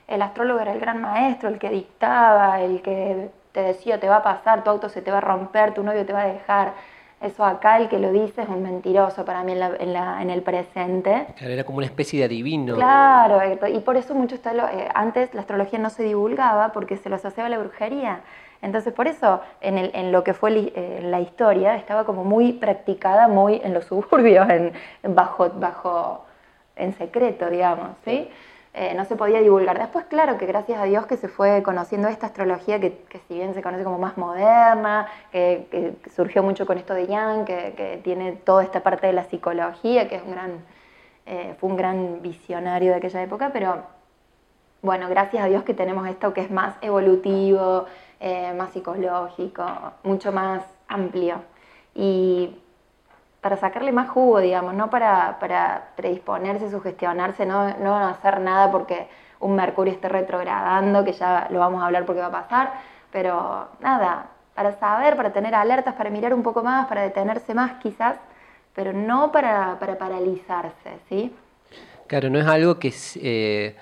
el 0.07 0.23
astrólogo 0.23 0.61
era 0.61 0.73
el 0.73 0.81
gran 0.81 1.01
maestro, 1.01 1.49
el 1.49 1.59
que 1.59 1.71
dictaba, 1.71 2.61
el 2.61 2.83
que 2.83 3.31
te 3.53 3.63
decía 3.63 4.01
te 4.01 4.09
va 4.09 4.17
a 4.17 4.23
pasar, 4.23 4.65
tu 4.65 4.71
auto 4.71 4.89
se 4.89 5.03
te 5.03 5.11
va 5.11 5.19
a 5.19 5.21
romper, 5.21 5.75
tu 5.75 5.83
novio 5.83 6.05
te 6.05 6.13
va 6.13 6.23
a 6.23 6.27
dejar 6.27 6.73
eso 7.23 7.45
acá, 7.45 7.79
el 7.79 7.89
que 7.89 8.01
lo 8.01 8.11
dice 8.11 8.43
es 8.43 8.49
un 8.49 8.65
mentiroso 8.65 9.25
para 9.25 9.45
mí 9.45 9.53
en, 9.53 10.31
el 10.31 10.43
presente. 10.43 11.27
Claro, 11.37 11.53
era 11.53 11.65
como 11.65 11.79
una 11.79 11.87
especie 11.87 12.19
de 12.19 12.25
adivino. 12.25 12.75
Claro, 12.75 13.41
y 13.69 13.79
por 13.79 13.97
eso 13.97 14.15
mucho 14.15 14.35
está 14.35 14.53
lo, 14.53 14.67
eh, 14.67 14.89
antes 14.93 15.33
la 15.33 15.43
astrología 15.43 15.79
no 15.79 15.91
se 15.91 16.03
divulgaba 16.03 16.73
porque 16.73 16.97
se 16.97 17.09
lo 17.09 17.15
asociaba 17.17 17.47
a 17.47 17.51
la 17.51 17.59
brujería. 17.59 18.23
Entonces, 18.61 18.93
por 18.93 19.09
eso, 19.09 19.41
en, 19.61 20.13
lo 20.13 20.23
que 20.25 20.35
fue 20.35 20.73
eh, 20.75 21.01
la 21.03 21.21
historia, 21.21 21.77
estaba 21.77 22.05
como 22.05 22.25
muy 22.25 22.53
practicada, 22.53 23.29
muy 23.29 23.61
en 23.63 23.75
los 23.75 23.85
suburbios, 23.87 24.49
en, 24.51 24.73
bajo, 25.15 25.49
bajo, 25.51 26.25
en 26.77 26.93
secreto, 26.95 27.51
digamos, 27.51 27.91
¿sí? 28.05 28.29
Eh, 28.75 28.95
no 28.95 29.05
se 29.05 29.17
podía 29.17 29.41
divulgar. 29.41 29.79
Después, 29.79 30.07
claro, 30.07 30.39
que 30.39 30.47
gracias 30.47 30.81
a 30.81 30.85
Dios 30.85 31.07
que 31.07 31.19
se 31.19 31.29
fue 31.29 31.63
conociendo 31.63 32.09
esta 32.09 32.27
astrología 32.27 32.81
que, 32.81 33.05
si 33.29 33.35
bien 33.35 33.53
se 33.53 33.63
conoce 33.63 33.85
como 33.85 33.99
más 33.99 34.17
moderna, 34.17 35.09
que, 35.31 35.95
surgió 36.15 36.43
mucho 36.43 36.65
con 36.65 36.79
esto 36.79 36.95
de 36.95 37.07
Yang, 37.07 37.45
que, 37.45 38.01
tiene 38.03 38.33
toda 38.33 38.63
esta 38.65 38.83
parte 38.83 39.07
de 39.07 39.13
la 39.13 39.25
psicología, 39.25 40.09
que 40.09 40.17
es 40.17 40.23
un 40.23 40.31
gran, 40.33 40.65
eh, 41.27 41.55
fue 41.61 41.69
un 41.69 41.77
gran 41.77 42.23
visionario 42.23 42.93
de 42.93 42.97
aquella 42.97 43.23
época, 43.23 43.51
pero 43.53 43.83
bueno, 44.81 45.09
gracias 45.09 45.45
a 45.45 45.49
Dios 45.49 45.65
que 45.65 45.75
tenemos 45.75 46.09
esto 46.09 46.33
que 46.33 46.41
es 46.41 46.51
más 46.51 46.75
evolutivo, 46.81 47.85
eh, 48.21 48.55
más 48.55 48.73
psicológico, 48.73 49.65
mucho 50.03 50.33
más 50.33 50.65
amplio. 50.89 51.43
Y 51.95 52.57
para 53.43 53.57
sacarle 53.57 53.91
más 53.93 54.09
jugo, 54.09 54.39
digamos, 54.39 54.73
no 54.73 54.89
para, 54.89 55.39
para 55.41 55.89
predisponerse, 55.97 56.71
sugestionarse, 56.71 57.45
no, 57.45 57.77
no 57.79 57.97
hacer 57.99 58.41
nada 58.41 58.71
porque 58.71 59.09
un 59.41 59.57
Mercurio 59.57 59.93
esté 59.93 60.09
retrogradando, 60.09 61.05
que 61.05 61.13
ya 61.13 61.49
lo 61.51 61.59
vamos 61.59 61.83
a 61.83 61.87
hablar 61.87 62.07
porque 62.07 62.21
va 62.21 62.29
a 62.29 62.31
pasar, 62.31 62.73
pero 63.11 63.69
nada, 63.81 64.27
para 64.55 64.73
saber, 64.79 65.17
para 65.17 65.33
tener 65.33 65.57
alertas, 65.57 65.95
para 65.95 66.09
mirar 66.09 66.33
un 66.33 66.45
poco 66.45 66.63
más, 66.63 66.87
para 66.87 67.03
detenerse 67.03 67.53
más 67.53 67.73
quizás, 67.83 68.17
pero 68.75 68.93
no 68.93 69.33
para, 69.33 69.77
para 69.81 69.99
paralizarse, 69.99 71.01
¿sí? 71.09 71.35
Claro, 72.07 72.31
no 72.31 72.39
es 72.39 72.47
algo 72.47 72.79
que... 72.79 72.95
Eh 73.17 73.77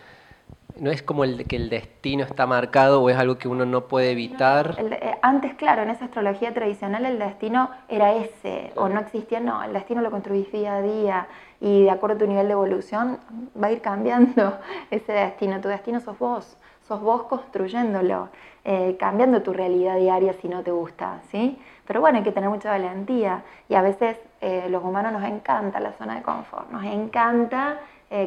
no 0.78 0.90
es 0.90 1.02
como 1.02 1.24
el 1.24 1.46
que 1.46 1.56
el 1.56 1.70
destino 1.70 2.24
está 2.24 2.46
marcado 2.46 3.02
o 3.02 3.10
es 3.10 3.16
algo 3.16 3.38
que 3.38 3.48
uno 3.48 3.66
no 3.66 3.86
puede 3.86 4.10
evitar. 4.10 4.76
Eh, 4.78 5.16
antes, 5.22 5.54
claro, 5.54 5.82
en 5.82 5.90
esa 5.90 6.06
astrología 6.06 6.52
tradicional 6.52 7.04
el 7.06 7.18
destino 7.18 7.70
era 7.88 8.14
ese, 8.14 8.72
o 8.76 8.88
no 8.88 9.00
existía, 9.00 9.40
no, 9.40 9.62
el 9.62 9.72
destino 9.72 10.00
lo 10.00 10.10
construís 10.10 10.50
día 10.52 10.76
a 10.76 10.82
día 10.82 11.26
y 11.60 11.84
de 11.84 11.90
acuerdo 11.90 12.16
a 12.16 12.18
tu 12.20 12.26
nivel 12.26 12.46
de 12.46 12.52
evolución 12.52 13.18
va 13.60 13.68
a 13.68 13.72
ir 13.72 13.80
cambiando 13.80 14.58
ese 14.90 15.12
destino. 15.12 15.60
Tu 15.60 15.68
destino 15.68 16.00
sos 16.00 16.18
vos, 16.18 16.56
sos 16.86 17.00
vos 17.00 17.24
construyéndolo, 17.24 18.28
eh, 18.64 18.96
cambiando 18.98 19.42
tu 19.42 19.52
realidad 19.52 19.96
diaria 19.96 20.32
si 20.34 20.48
no 20.48 20.62
te 20.62 20.70
gusta, 20.70 21.20
¿sí? 21.30 21.58
Pero 21.86 22.00
bueno, 22.00 22.18
hay 22.18 22.24
que 22.24 22.32
tener 22.32 22.48
mucha 22.48 22.70
valentía 22.70 23.42
y 23.68 23.74
a 23.74 23.82
veces 23.82 24.16
eh, 24.40 24.66
los 24.70 24.84
humanos 24.84 25.12
nos 25.12 25.24
encanta 25.24 25.80
la 25.80 25.92
zona 25.92 26.16
de 26.16 26.22
confort, 26.22 26.70
nos 26.70 26.84
encanta 26.84 27.78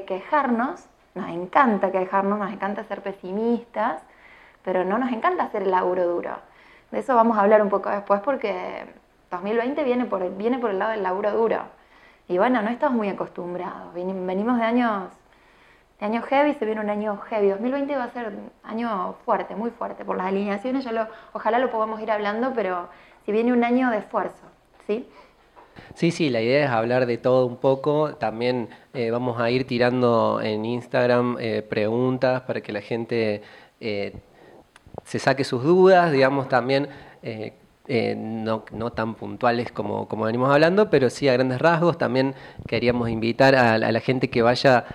quejarnos 0.08 0.88
nos 1.16 1.30
encanta 1.30 1.92
quejarnos, 1.92 2.40
nos 2.40 2.52
encanta 2.52 2.84
ser 2.84 3.02
pesimistas, 3.02 4.02
pero 4.64 4.84
no 4.84 4.98
nos 4.98 5.12
encanta 5.12 5.44
hacer 5.44 5.64
el 5.64 5.72
laburo 5.72 6.08
duro. 6.08 6.38
De 6.92 7.00
eso 7.00 7.16
vamos 7.16 7.38
a 7.38 7.42
hablar 7.42 7.62
un 7.62 7.70
poco 7.70 7.90
después 7.90 8.22
porque 8.22 8.86
2020 9.32 9.84
viene 9.84 10.06
por, 10.06 10.22
el, 10.22 10.34
viene 10.34 10.60
por 10.60 10.72
el 10.72 10.80
lado 10.80 10.92
del 10.92 11.04
laburo 11.04 11.32
duro. 11.32 11.60
Y 12.28 12.38
bueno, 12.38 12.62
no 12.62 12.70
estamos 12.70 12.96
muy 12.96 13.10
acostumbrados. 13.10 13.94
Venimos 13.94 14.58
de 14.58 14.64
años, 14.64 15.10
de 16.00 16.06
años 16.06 16.26
heavy, 16.26 16.54
se 16.54 16.66
viene 16.66 16.82
un 16.82 16.90
año 16.90 17.18
heavy. 17.30 17.50
2020 17.50 17.96
va 17.98 18.06
a 18.06 18.10
ser 18.10 18.28
un 18.28 18.52
año 18.64 19.16
fuerte, 19.26 19.56
muy 19.56 19.72
fuerte. 19.72 20.06
Por 20.06 20.18
las 20.18 20.28
alineaciones, 20.28 20.84
ya 20.84 20.92
lo, 20.92 21.08
ojalá 21.34 21.60
lo 21.60 21.70
podamos 21.70 22.00
ir 22.00 22.12
hablando, 22.12 22.54
pero 22.54 22.88
si 23.26 23.32
viene 23.32 23.52
un 23.54 23.64
año 23.64 23.90
de 23.90 23.98
esfuerzo, 23.98 24.44
¿sí? 24.88 25.10
Sí, 25.96 26.12
sí, 26.12 26.30
la 26.30 26.42
idea 26.42 26.66
es 26.66 26.72
hablar 26.72 27.06
de 27.06 27.18
todo 27.18 27.46
un 27.46 27.58
poco. 27.58 28.16
También 28.16 28.70
eh, 28.94 29.12
vamos 29.12 29.40
a 29.40 29.50
ir 29.52 29.66
tirando 29.66 30.42
en 30.42 30.66
Instagram 30.66 31.38
eh, 31.40 31.62
preguntas 31.62 32.42
para 32.42 32.62
que 32.62 32.72
la 32.72 32.82
gente 32.82 33.42
eh, 33.80 34.14
se 35.04 35.20
saque 35.20 35.44
sus 35.44 35.64
dudas, 35.64 36.12
digamos 36.12 36.50
también. 36.50 36.90
no, 37.88 38.64
no, 38.72 38.92
tan 38.92 39.16
puntuales 39.16 39.72
como, 39.72 40.08
como 40.08 40.26
venimos 40.26 40.50
hablando, 40.50 40.90
pero 40.90 41.10
sí 41.10 41.28
a 41.28 41.34
grandes 41.34 41.60
rasgos. 41.60 41.98
También 41.98 42.34
queríamos 42.68 43.10
invitar 43.10 43.56
a, 43.56 43.74
a 43.76 43.92
la 43.92 44.00
gente 44.00 44.30
que 44.30 44.42
vaya 44.42 44.86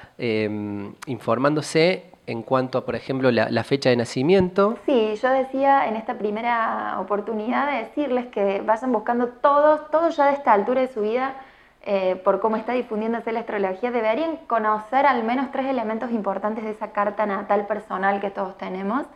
informándose 1.06 2.17
en 2.28 2.42
cuanto 2.42 2.76
a, 2.76 2.84
por 2.84 2.94
ejemplo, 2.94 3.30
la, 3.30 3.64
fecha 3.64 3.88
de 3.88 3.96
nacimiento. 3.96 4.76
Sí, 4.84 5.14
yo 5.20 5.30
decía 5.30 5.88
en 5.88 5.96
esta 5.96 6.18
primera 6.18 6.96
oportunidad 7.00 7.72
de 7.72 7.78
decirles 7.84 8.26
que 8.26 8.60
vayan 8.60 8.92
buscando 8.92 9.28
todos, 9.28 9.90
todos 9.90 10.14
ya 10.14 10.26
de 10.26 10.34
esta 10.34 10.52
altura 10.52 10.82
de 10.82 10.88
su 10.88 11.00
vida, 11.00 11.36
eh, 11.82 12.16
por 12.22 12.40
cómo 12.40 12.56
está 12.56 12.72
difundiéndose 12.72 13.32
la 13.32 13.40
astrología, 13.40 13.90
deberían 13.90 14.36
conocer 14.46 15.06
al 15.06 15.24
menos 15.24 15.50
tres 15.52 15.66
elementos 15.66 16.10
importantes 16.10 16.64
de 16.64 16.72
esa 16.72 16.92
carta 16.92 17.24
natal 17.24 17.66
personal 17.66 18.20
que 18.20 18.30
todos 18.30 18.58
tenemos, 18.58 19.06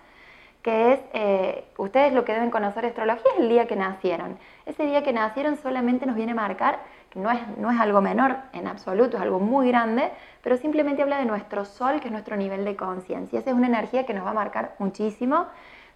que 0.62 0.94
es, 0.94 1.00
eh, 1.12 1.64
ustedes 1.76 2.14
lo 2.14 2.24
que 2.24 2.32
deben 2.32 2.50
conocer 2.50 2.86
astrología 2.86 3.30
es 3.34 3.40
el 3.40 3.50
día 3.50 3.66
que 3.66 3.76
nacieron. 3.76 4.38
Ese 4.64 4.86
día 4.86 5.02
que 5.02 5.12
nacieron 5.12 5.58
solamente 5.58 6.06
nos 6.06 6.16
viene 6.16 6.32
a 6.32 6.36
marcar 6.36 6.78
no 7.14 7.30
es, 7.30 7.40
no 7.58 7.70
es 7.70 7.80
algo 7.80 8.00
menor 8.00 8.36
en 8.52 8.66
absoluto, 8.66 9.16
es 9.16 9.22
algo 9.22 9.38
muy 9.38 9.68
grande, 9.68 10.10
pero 10.42 10.56
simplemente 10.56 11.02
habla 11.02 11.18
de 11.18 11.24
nuestro 11.24 11.64
sol, 11.64 12.00
que 12.00 12.08
es 12.08 12.12
nuestro 12.12 12.36
nivel 12.36 12.64
de 12.64 12.76
conciencia. 12.76 13.38
Esa 13.38 13.50
es 13.50 13.56
una 13.56 13.66
energía 13.66 14.06
que 14.06 14.14
nos 14.14 14.24
va 14.24 14.30
a 14.30 14.34
marcar 14.34 14.74
muchísimo. 14.78 15.46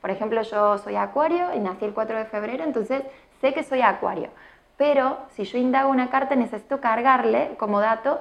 Por 0.00 0.10
ejemplo, 0.10 0.42
yo 0.42 0.78
soy 0.78 0.96
acuario 0.96 1.54
y 1.54 1.58
nací 1.58 1.84
el 1.84 1.94
4 1.94 2.18
de 2.18 2.24
febrero, 2.26 2.64
entonces 2.64 3.02
sé 3.40 3.52
que 3.54 3.62
soy 3.62 3.82
acuario. 3.82 4.30
Pero 4.76 5.18
si 5.34 5.44
yo 5.44 5.58
indago 5.58 5.90
una 5.90 6.10
carta, 6.10 6.36
necesito 6.36 6.80
cargarle 6.80 7.56
como 7.58 7.80
dato 7.80 8.20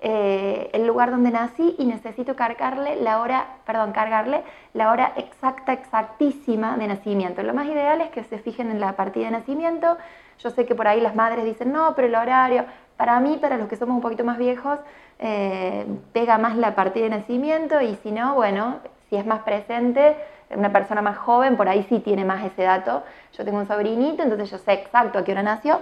eh, 0.00 0.68
el 0.74 0.86
lugar 0.86 1.10
donde 1.10 1.30
nací 1.30 1.74
y 1.78 1.86
necesito 1.86 2.36
cargarle 2.36 2.96
la 2.96 3.20
hora, 3.20 3.46
perdón, 3.64 3.92
cargarle 3.92 4.42
la 4.74 4.90
hora 4.90 5.14
exacta, 5.16 5.72
exactísima 5.72 6.76
de 6.76 6.86
nacimiento. 6.86 7.42
Lo 7.42 7.54
más 7.54 7.66
ideal 7.66 8.02
es 8.02 8.10
que 8.10 8.22
se 8.24 8.38
fijen 8.38 8.70
en 8.70 8.78
la 8.78 8.94
partida 8.94 9.26
de 9.26 9.30
nacimiento. 9.30 9.96
Yo 10.38 10.50
sé 10.50 10.66
que 10.66 10.74
por 10.74 10.86
ahí 10.88 11.00
las 11.00 11.14
madres 11.14 11.44
dicen, 11.44 11.72
no, 11.72 11.94
pero 11.94 12.08
el 12.08 12.14
horario, 12.14 12.64
para 12.96 13.18
mí, 13.20 13.38
para 13.40 13.56
los 13.56 13.68
que 13.68 13.76
somos 13.76 13.96
un 13.96 14.02
poquito 14.02 14.24
más 14.24 14.38
viejos, 14.38 14.78
eh, 15.18 15.86
pega 16.12 16.38
más 16.38 16.56
la 16.56 16.74
partida 16.74 17.04
de 17.04 17.10
nacimiento 17.10 17.80
y 17.80 17.96
si 18.02 18.12
no, 18.12 18.34
bueno, 18.34 18.78
si 19.08 19.16
es 19.16 19.26
más 19.26 19.40
presente, 19.40 20.16
una 20.50 20.72
persona 20.72 21.02
más 21.02 21.16
joven, 21.16 21.56
por 21.56 21.68
ahí 21.68 21.84
sí 21.88 22.00
tiene 22.00 22.24
más 22.24 22.44
ese 22.44 22.62
dato. 22.62 23.02
Yo 23.36 23.44
tengo 23.44 23.58
un 23.58 23.66
sobrinito, 23.66 24.22
entonces 24.22 24.50
yo 24.50 24.58
sé 24.58 24.72
exacto 24.74 25.18
a 25.18 25.24
qué 25.24 25.32
hora 25.32 25.42
nació 25.42 25.80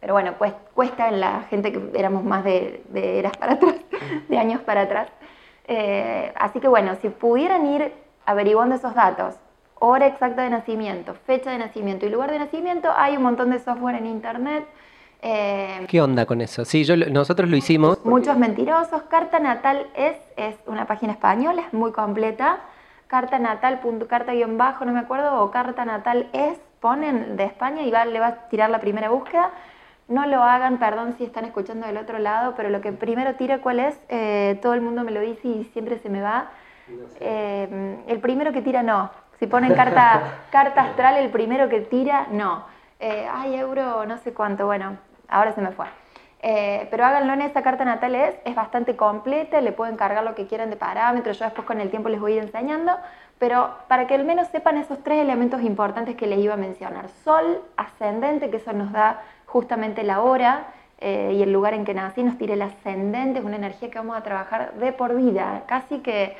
pero 0.00 0.12
bueno, 0.14 0.34
cuesta 0.74 1.08
en 1.08 1.20
la 1.20 1.42
gente 1.50 1.72
que 1.72 1.90
éramos 1.94 2.22
más 2.24 2.44
de, 2.44 2.82
para 3.38 3.54
atrás, 3.54 3.74
de 4.28 4.38
años 4.38 4.60
para 4.62 4.82
atrás. 4.82 5.08
Eh, 5.66 6.32
así 6.36 6.60
que 6.60 6.68
bueno, 6.68 6.94
si 7.02 7.08
pudieran 7.08 7.66
ir 7.66 7.92
averiguando 8.24 8.76
esos 8.76 8.94
datos, 8.94 9.34
hora 9.80 10.06
exacta 10.06 10.42
de 10.42 10.50
nacimiento, 10.50 11.14
fecha 11.26 11.50
de 11.50 11.58
nacimiento 11.58 12.06
y 12.06 12.10
lugar 12.10 12.30
de 12.30 12.38
nacimiento, 12.38 12.90
hay 12.94 13.16
un 13.16 13.22
montón 13.22 13.50
de 13.50 13.58
software 13.58 13.96
en 13.96 14.06
internet. 14.06 14.64
Eh, 15.20 15.86
¿Qué 15.88 16.00
onda 16.00 16.26
con 16.26 16.40
eso? 16.40 16.64
Sí, 16.64 16.84
yo, 16.84 16.96
nosotros 16.96 17.48
lo 17.50 17.56
hicimos. 17.56 18.04
Muchos 18.04 18.36
mentirosos. 18.38 19.02
Carta 19.04 19.40
Natal 19.40 19.86
es, 19.94 20.16
es 20.36 20.54
una 20.66 20.86
página 20.86 21.12
española, 21.12 21.62
es 21.66 21.72
muy 21.72 21.92
completa. 21.92 22.60
Carta 23.08 23.38
Natal, 23.38 23.80
carta 24.08 24.32
guion 24.32 24.58
bajo, 24.58 24.84
no 24.84 24.92
me 24.92 25.00
acuerdo, 25.00 25.42
o 25.42 25.50
Carta 25.50 25.84
Natal 25.86 26.28
es, 26.34 26.58
ponen 26.78 27.36
de 27.36 27.44
España 27.44 27.82
y 27.82 27.90
va, 27.90 28.04
le 28.04 28.20
va 28.20 28.26
a 28.26 28.48
tirar 28.48 28.68
la 28.68 28.80
primera 28.80 29.08
búsqueda. 29.08 29.50
No 30.08 30.26
lo 30.26 30.42
hagan, 30.42 30.78
perdón 30.78 31.14
si 31.16 31.24
están 31.24 31.46
escuchando 31.46 31.86
del 31.86 31.96
otro 31.96 32.18
lado, 32.18 32.54
pero 32.54 32.68
lo 32.68 32.80
que 32.80 32.92
primero 32.92 33.34
tira 33.34 33.60
cuál 33.60 33.80
es, 33.80 33.98
eh, 34.08 34.58
todo 34.62 34.74
el 34.74 34.82
mundo 34.82 35.04
me 35.04 35.10
lo 35.10 35.20
dice 35.20 35.48
y 35.48 35.64
siempre 35.72 35.98
se 35.98 36.10
me 36.10 36.20
va. 36.20 36.50
Eh, 37.20 37.96
el 38.06 38.20
primero 38.20 38.52
que 38.52 38.62
tira 38.62 38.82
no. 38.82 39.10
Si 39.38 39.46
ponen 39.46 39.74
carta, 39.74 40.40
carta 40.50 40.82
astral, 40.82 41.16
el 41.16 41.30
primero 41.30 41.68
que 41.68 41.80
tira 41.80 42.26
no. 42.30 42.64
Eh, 43.00 43.28
ay, 43.32 43.54
euro, 43.54 44.04
no 44.06 44.18
sé 44.18 44.34
cuánto, 44.34 44.66
bueno, 44.66 44.96
ahora 45.28 45.52
se 45.52 45.60
me 45.60 45.70
fue. 45.70 45.86
pero 46.90 47.04
háganlo 47.04 47.32
en 47.34 47.42
esa 47.42 47.62
carta 47.62 47.84
natal, 47.84 48.14
es, 48.14 48.34
es 48.44 48.54
bastante 48.54 48.96
completa, 48.96 49.60
le 49.60 49.72
pueden 49.72 49.96
cargar 49.96 50.24
lo 50.24 50.34
que 50.34 50.46
quieran 50.46 50.70
de 50.70 50.76
parámetros, 50.76 51.38
yo 51.38 51.44
después 51.44 51.66
con 51.66 51.80
el 51.80 51.90
tiempo 51.90 52.08
les 52.08 52.20
voy 52.20 52.32
a 52.32 52.36
ir 52.36 52.42
enseñando, 52.42 52.96
pero 53.38 53.70
para 53.86 54.06
que 54.06 54.14
al 54.14 54.24
menos 54.24 54.48
sepan 54.48 54.78
esos 54.78 55.02
tres 55.04 55.20
elementos 55.20 55.62
importantes 55.62 56.16
que 56.16 56.26
les 56.26 56.40
iba 56.40 56.54
a 56.54 56.56
mencionar. 56.56 57.08
Sol, 57.24 57.62
ascendente, 57.76 58.50
que 58.50 58.56
eso 58.56 58.72
nos 58.72 58.92
da 58.92 59.22
justamente 59.46 60.02
la 60.02 60.20
hora 60.20 60.66
eh, 61.00 61.32
y 61.36 61.42
el 61.42 61.52
lugar 61.52 61.74
en 61.74 61.84
que 61.84 61.94
nací, 61.94 62.24
nos 62.24 62.36
tira 62.36 62.54
el 62.54 62.62
ascendente, 62.62 63.38
es 63.38 63.44
una 63.44 63.56
energía 63.56 63.90
que 63.90 63.98
vamos 63.98 64.16
a 64.16 64.22
trabajar 64.22 64.74
de 64.74 64.92
por 64.92 65.14
vida, 65.14 65.62
casi 65.66 66.00
que 66.00 66.36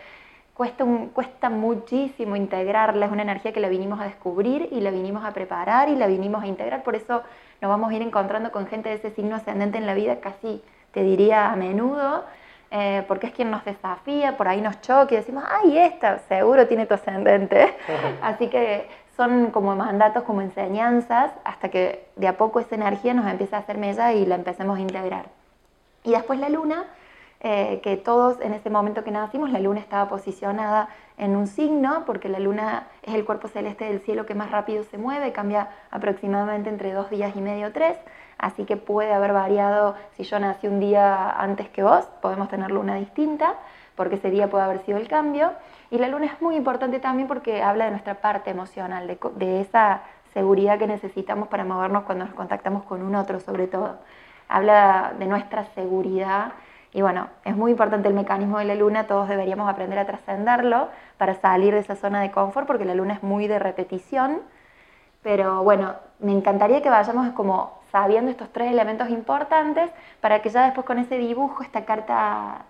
cuesta, 0.58 0.84
cuesta 1.14 1.50
muchísimo 1.50 2.34
integrarla, 2.34 3.06
es 3.06 3.12
una 3.12 3.22
energía 3.22 3.52
que 3.52 3.60
la 3.60 3.68
vinimos 3.68 4.00
a 4.00 4.04
descubrir 4.04 4.68
y 4.72 4.80
la 4.80 4.90
vinimos 4.90 5.24
a 5.24 5.30
preparar 5.30 5.88
y 5.88 5.94
la 5.94 6.08
vinimos 6.08 6.42
a 6.42 6.48
integrar, 6.48 6.82
por 6.82 6.96
eso 6.96 7.22
nos 7.60 7.68
vamos 7.70 7.92
a 7.92 7.94
ir 7.94 8.02
encontrando 8.02 8.50
con 8.50 8.66
gente 8.66 8.88
de 8.88 8.96
ese 8.96 9.10
signo 9.12 9.36
ascendente 9.36 9.78
en 9.78 9.86
la 9.86 9.94
vida 9.94 10.18
casi, 10.18 10.60
te 10.90 11.04
diría, 11.04 11.52
a 11.52 11.54
menudo, 11.54 12.24
eh, 12.72 13.04
porque 13.06 13.28
es 13.28 13.32
quien 13.32 13.52
nos 13.52 13.64
desafía, 13.64 14.36
por 14.36 14.48
ahí 14.48 14.60
nos 14.60 14.80
choca 14.80 15.14
y 15.14 15.18
decimos, 15.18 15.44
ay, 15.48 15.78
esta 15.78 16.18
seguro 16.28 16.66
tiene 16.66 16.86
tu 16.86 16.94
ascendente. 16.94 17.76
Así 18.22 18.48
que 18.48 18.88
son 19.16 19.52
como 19.52 19.76
mandatos, 19.76 20.24
como 20.24 20.42
enseñanzas, 20.42 21.30
hasta 21.44 21.68
que 21.68 22.08
de 22.16 22.26
a 22.26 22.36
poco 22.36 22.58
esa 22.58 22.74
energía 22.74 23.14
nos 23.14 23.26
empieza 23.30 23.58
a 23.58 23.60
hacer 23.60 23.78
mella 23.78 24.12
y 24.12 24.26
la 24.26 24.34
empecemos 24.34 24.76
a 24.76 24.80
integrar. 24.80 25.26
Y 26.02 26.10
después 26.10 26.40
la 26.40 26.48
luna, 26.48 26.84
eh, 27.40 27.80
que 27.82 27.96
todos 27.96 28.40
en 28.40 28.52
ese 28.52 28.68
momento 28.68 29.04
que 29.04 29.12
nacimos, 29.12 29.50
la 29.50 29.60
luna 29.60 29.78
estaba 29.78 30.08
posicionada 30.08 30.88
en 31.18 31.36
un 31.36 31.46
signo, 31.46 32.04
porque 32.04 32.28
la 32.28 32.40
luna 32.40 32.88
es 33.02 33.14
el 33.14 33.24
cuerpo 33.24 33.48
celeste 33.48 33.84
del 33.84 34.00
cielo 34.00 34.26
que 34.26 34.34
más 34.34 34.50
rápido 34.50 34.82
se 34.84 34.98
mueve, 34.98 35.32
cambia 35.32 35.68
aproximadamente 35.90 36.68
entre 36.68 36.92
dos 36.92 37.10
días 37.10 37.36
y 37.36 37.40
medio, 37.40 37.72
tres, 37.72 37.96
así 38.38 38.64
que 38.64 38.76
puede 38.76 39.12
haber 39.12 39.32
variado, 39.32 39.94
si 40.16 40.24
yo 40.24 40.38
nací 40.40 40.66
un 40.66 40.80
día 40.80 41.30
antes 41.30 41.68
que 41.68 41.82
vos, 41.82 42.06
podemos 42.22 42.48
tener 42.48 42.70
luna 42.70 42.96
distinta, 42.96 43.54
porque 43.94 44.14
ese 44.14 44.30
día 44.30 44.48
puede 44.48 44.64
haber 44.64 44.84
sido 44.84 44.98
el 44.98 45.08
cambio. 45.08 45.52
Y 45.90 45.98
la 45.98 46.08
luna 46.08 46.26
es 46.26 46.40
muy 46.40 46.56
importante 46.56 47.00
también 47.00 47.28
porque 47.28 47.62
habla 47.62 47.86
de 47.86 47.90
nuestra 47.90 48.14
parte 48.14 48.50
emocional, 48.50 49.18
de, 49.36 49.60
esa 49.60 50.02
seguridad 50.34 50.78
que 50.78 50.86
necesitamos 50.86 51.48
para 51.48 51.64
movernos 51.64 52.04
cuando 52.04 52.24
nos 52.24 52.34
contactamos 52.34 52.84
con 52.84 53.02
un 53.02 53.14
otro, 53.14 53.40
sobre 53.40 53.66
todo. 53.66 53.96
Habla 54.48 55.14
de 55.18 55.26
nuestra 55.26 55.64
seguridad 55.74 56.52
y 56.92 57.02
bueno, 57.02 57.28
es 57.44 57.54
muy 57.54 57.72
importante 57.72 58.08
el 58.08 58.14
mecanismo 58.14 58.58
de 58.58 58.64
la 58.64 58.74
luna, 58.74 59.06
todos 59.06 59.28
deberíamos 59.28 59.68
aprender 59.68 59.98
a 59.98 60.06
trascenderlo 60.06 60.88
para 61.18 61.34
salir 61.34 61.74
de 61.74 61.80
esa 61.80 61.96
zona 61.96 62.22
de 62.22 62.30
confort 62.30 62.66
porque 62.66 62.84
la 62.84 62.94
luna 62.94 63.14
es 63.14 63.22
muy 63.22 63.46
de 63.46 63.58
repetición. 63.58 64.40
Pero 65.22 65.62
bueno, 65.62 65.96
me 66.20 66.32
encantaría 66.32 66.80
que 66.80 66.88
vayamos 66.88 67.30
como 67.32 67.78
sabiendo 67.92 68.30
estos 68.30 68.50
tres 68.52 68.72
elementos 68.72 69.10
importantes 69.10 69.90
para 70.20 70.40
que 70.40 70.48
ya 70.48 70.64
después 70.64 70.86
con 70.86 70.98
ese 70.98 71.18
dibujo, 71.18 71.62
esta 71.62 71.84
carta 71.84 72.64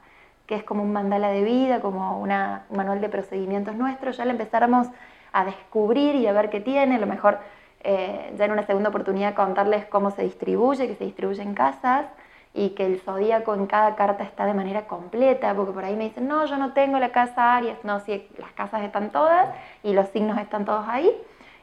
que 0.46 0.56
es 0.56 0.64
como 0.64 0.82
un 0.82 0.92
mandala 0.92 1.28
de 1.28 1.42
vida, 1.42 1.80
como 1.80 2.18
un 2.18 2.30
manual 2.30 3.00
de 3.00 3.08
procedimientos 3.08 3.76
nuestros, 3.76 4.16
ya 4.16 4.24
le 4.24 4.32
empezáramos 4.32 4.88
a 5.32 5.44
descubrir 5.44 6.14
y 6.14 6.26
a 6.26 6.32
ver 6.32 6.48
qué 6.48 6.60
tiene, 6.60 6.96
a 6.96 6.98
lo 6.98 7.06
mejor 7.06 7.38
eh, 7.80 8.34
ya 8.36 8.46
en 8.46 8.52
una 8.52 8.64
segunda 8.64 8.88
oportunidad 8.88 9.34
contarles 9.34 9.84
cómo 9.86 10.10
se 10.10 10.22
distribuye, 10.22 10.88
que 10.88 10.94
se 10.94 11.04
distribuye 11.04 11.42
en 11.42 11.54
casas 11.54 12.06
y 12.54 12.70
que 12.70 12.86
el 12.86 13.00
zodíaco 13.00 13.54
en 13.54 13.66
cada 13.66 13.94
carta 13.94 14.24
está 14.24 14.46
de 14.46 14.54
manera 14.54 14.86
completa, 14.86 15.54
porque 15.54 15.72
por 15.72 15.84
ahí 15.84 15.96
me 15.96 16.04
dicen, 16.04 16.26
no, 16.26 16.44
yo 16.46 16.56
no 16.56 16.72
tengo 16.72 16.98
la 16.98 17.10
casa 17.10 17.56
Aries, 17.56 17.78
no, 17.84 18.00
si 18.00 18.28
las 18.38 18.50
casas 18.52 18.82
están 18.82 19.10
todas 19.10 19.48
y 19.82 19.92
los 19.92 20.08
signos 20.08 20.38
están 20.38 20.64
todos 20.64 20.86
ahí, 20.88 21.10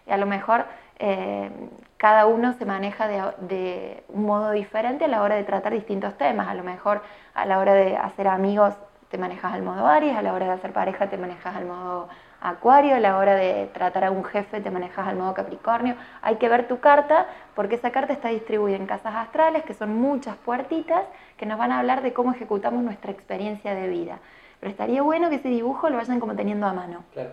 y 0.08 0.12
a 0.12 0.18
lo 0.18 0.26
mejor 0.26 0.66
eh, 1.00 1.50
cada 1.98 2.26
uno 2.26 2.54
se 2.54 2.66
maneja 2.66 3.08
de, 3.08 4.04
un 4.10 4.26
modo 4.26 4.52
diferente 4.52 5.06
a 5.06 5.08
la 5.08 5.22
hora 5.22 5.36
de 5.36 5.44
tratar 5.44 5.74
distintos 5.74 6.18
temas. 6.18 6.48
A 6.48 6.54
lo 6.54 6.64
mejor 6.64 7.02
a 7.34 7.46
la 7.46 7.60
hora 7.60 7.74
de 7.74 7.98
hacer 7.98 8.28
amigos 8.28 8.76
te 9.10 9.18
manejas 9.18 9.54
al 9.54 9.64
modo 9.64 9.88
Aries, 9.88 10.16
a 10.16 10.22
la 10.22 10.34
hora 10.34 10.46
de 10.46 10.52
hacer 10.52 10.72
pareja 10.72 11.10
te 11.10 11.18
manejas 11.18 11.56
al 11.56 11.66
modo 11.66 12.10
Acuario, 12.50 12.96
a 12.96 13.00
la 13.00 13.18
hora 13.18 13.36
de 13.36 13.70
tratar 13.74 14.04
a 14.04 14.12
un 14.12 14.24
jefe 14.24 14.62
te 14.62 14.70
manejas 14.70 15.08
al 15.08 15.16
modo 15.16 15.34
Capricornio. 15.34 15.96
Hay 16.22 16.36
que 16.36 16.48
ver 16.48 16.68
tu 16.68 16.80
carta 16.80 17.26
porque 17.56 17.76
esa 17.76 17.92
carta 17.92 18.14
está 18.14 18.30
distribuida 18.30 18.76
en 18.78 18.86
casas 18.86 19.16
astrales, 19.16 19.64
que 19.64 19.74
son 19.74 19.96
muchas 19.96 20.36
puertitas 20.38 21.04
que 21.38 21.46
nos 21.46 21.58
van 21.58 21.72
a 21.72 21.80
hablar 21.80 22.04
de 22.04 22.14
cómo 22.14 22.34
ejecutamos 22.34 22.84
nuestra 22.84 23.12
experiencia 23.12 23.74
de 23.74 23.88
vida. 23.88 24.20
Pero 24.60 24.72
estaría 24.72 25.02
bueno 25.02 25.30
que 25.30 25.38
ese 25.38 25.50
dibujo 25.50 25.90
lo 25.90 25.98
vayan 25.98 26.20
como 26.20 26.36
teniendo 26.36 26.68
a 26.68 26.74
mano. 26.74 27.04
Claro. 27.14 27.32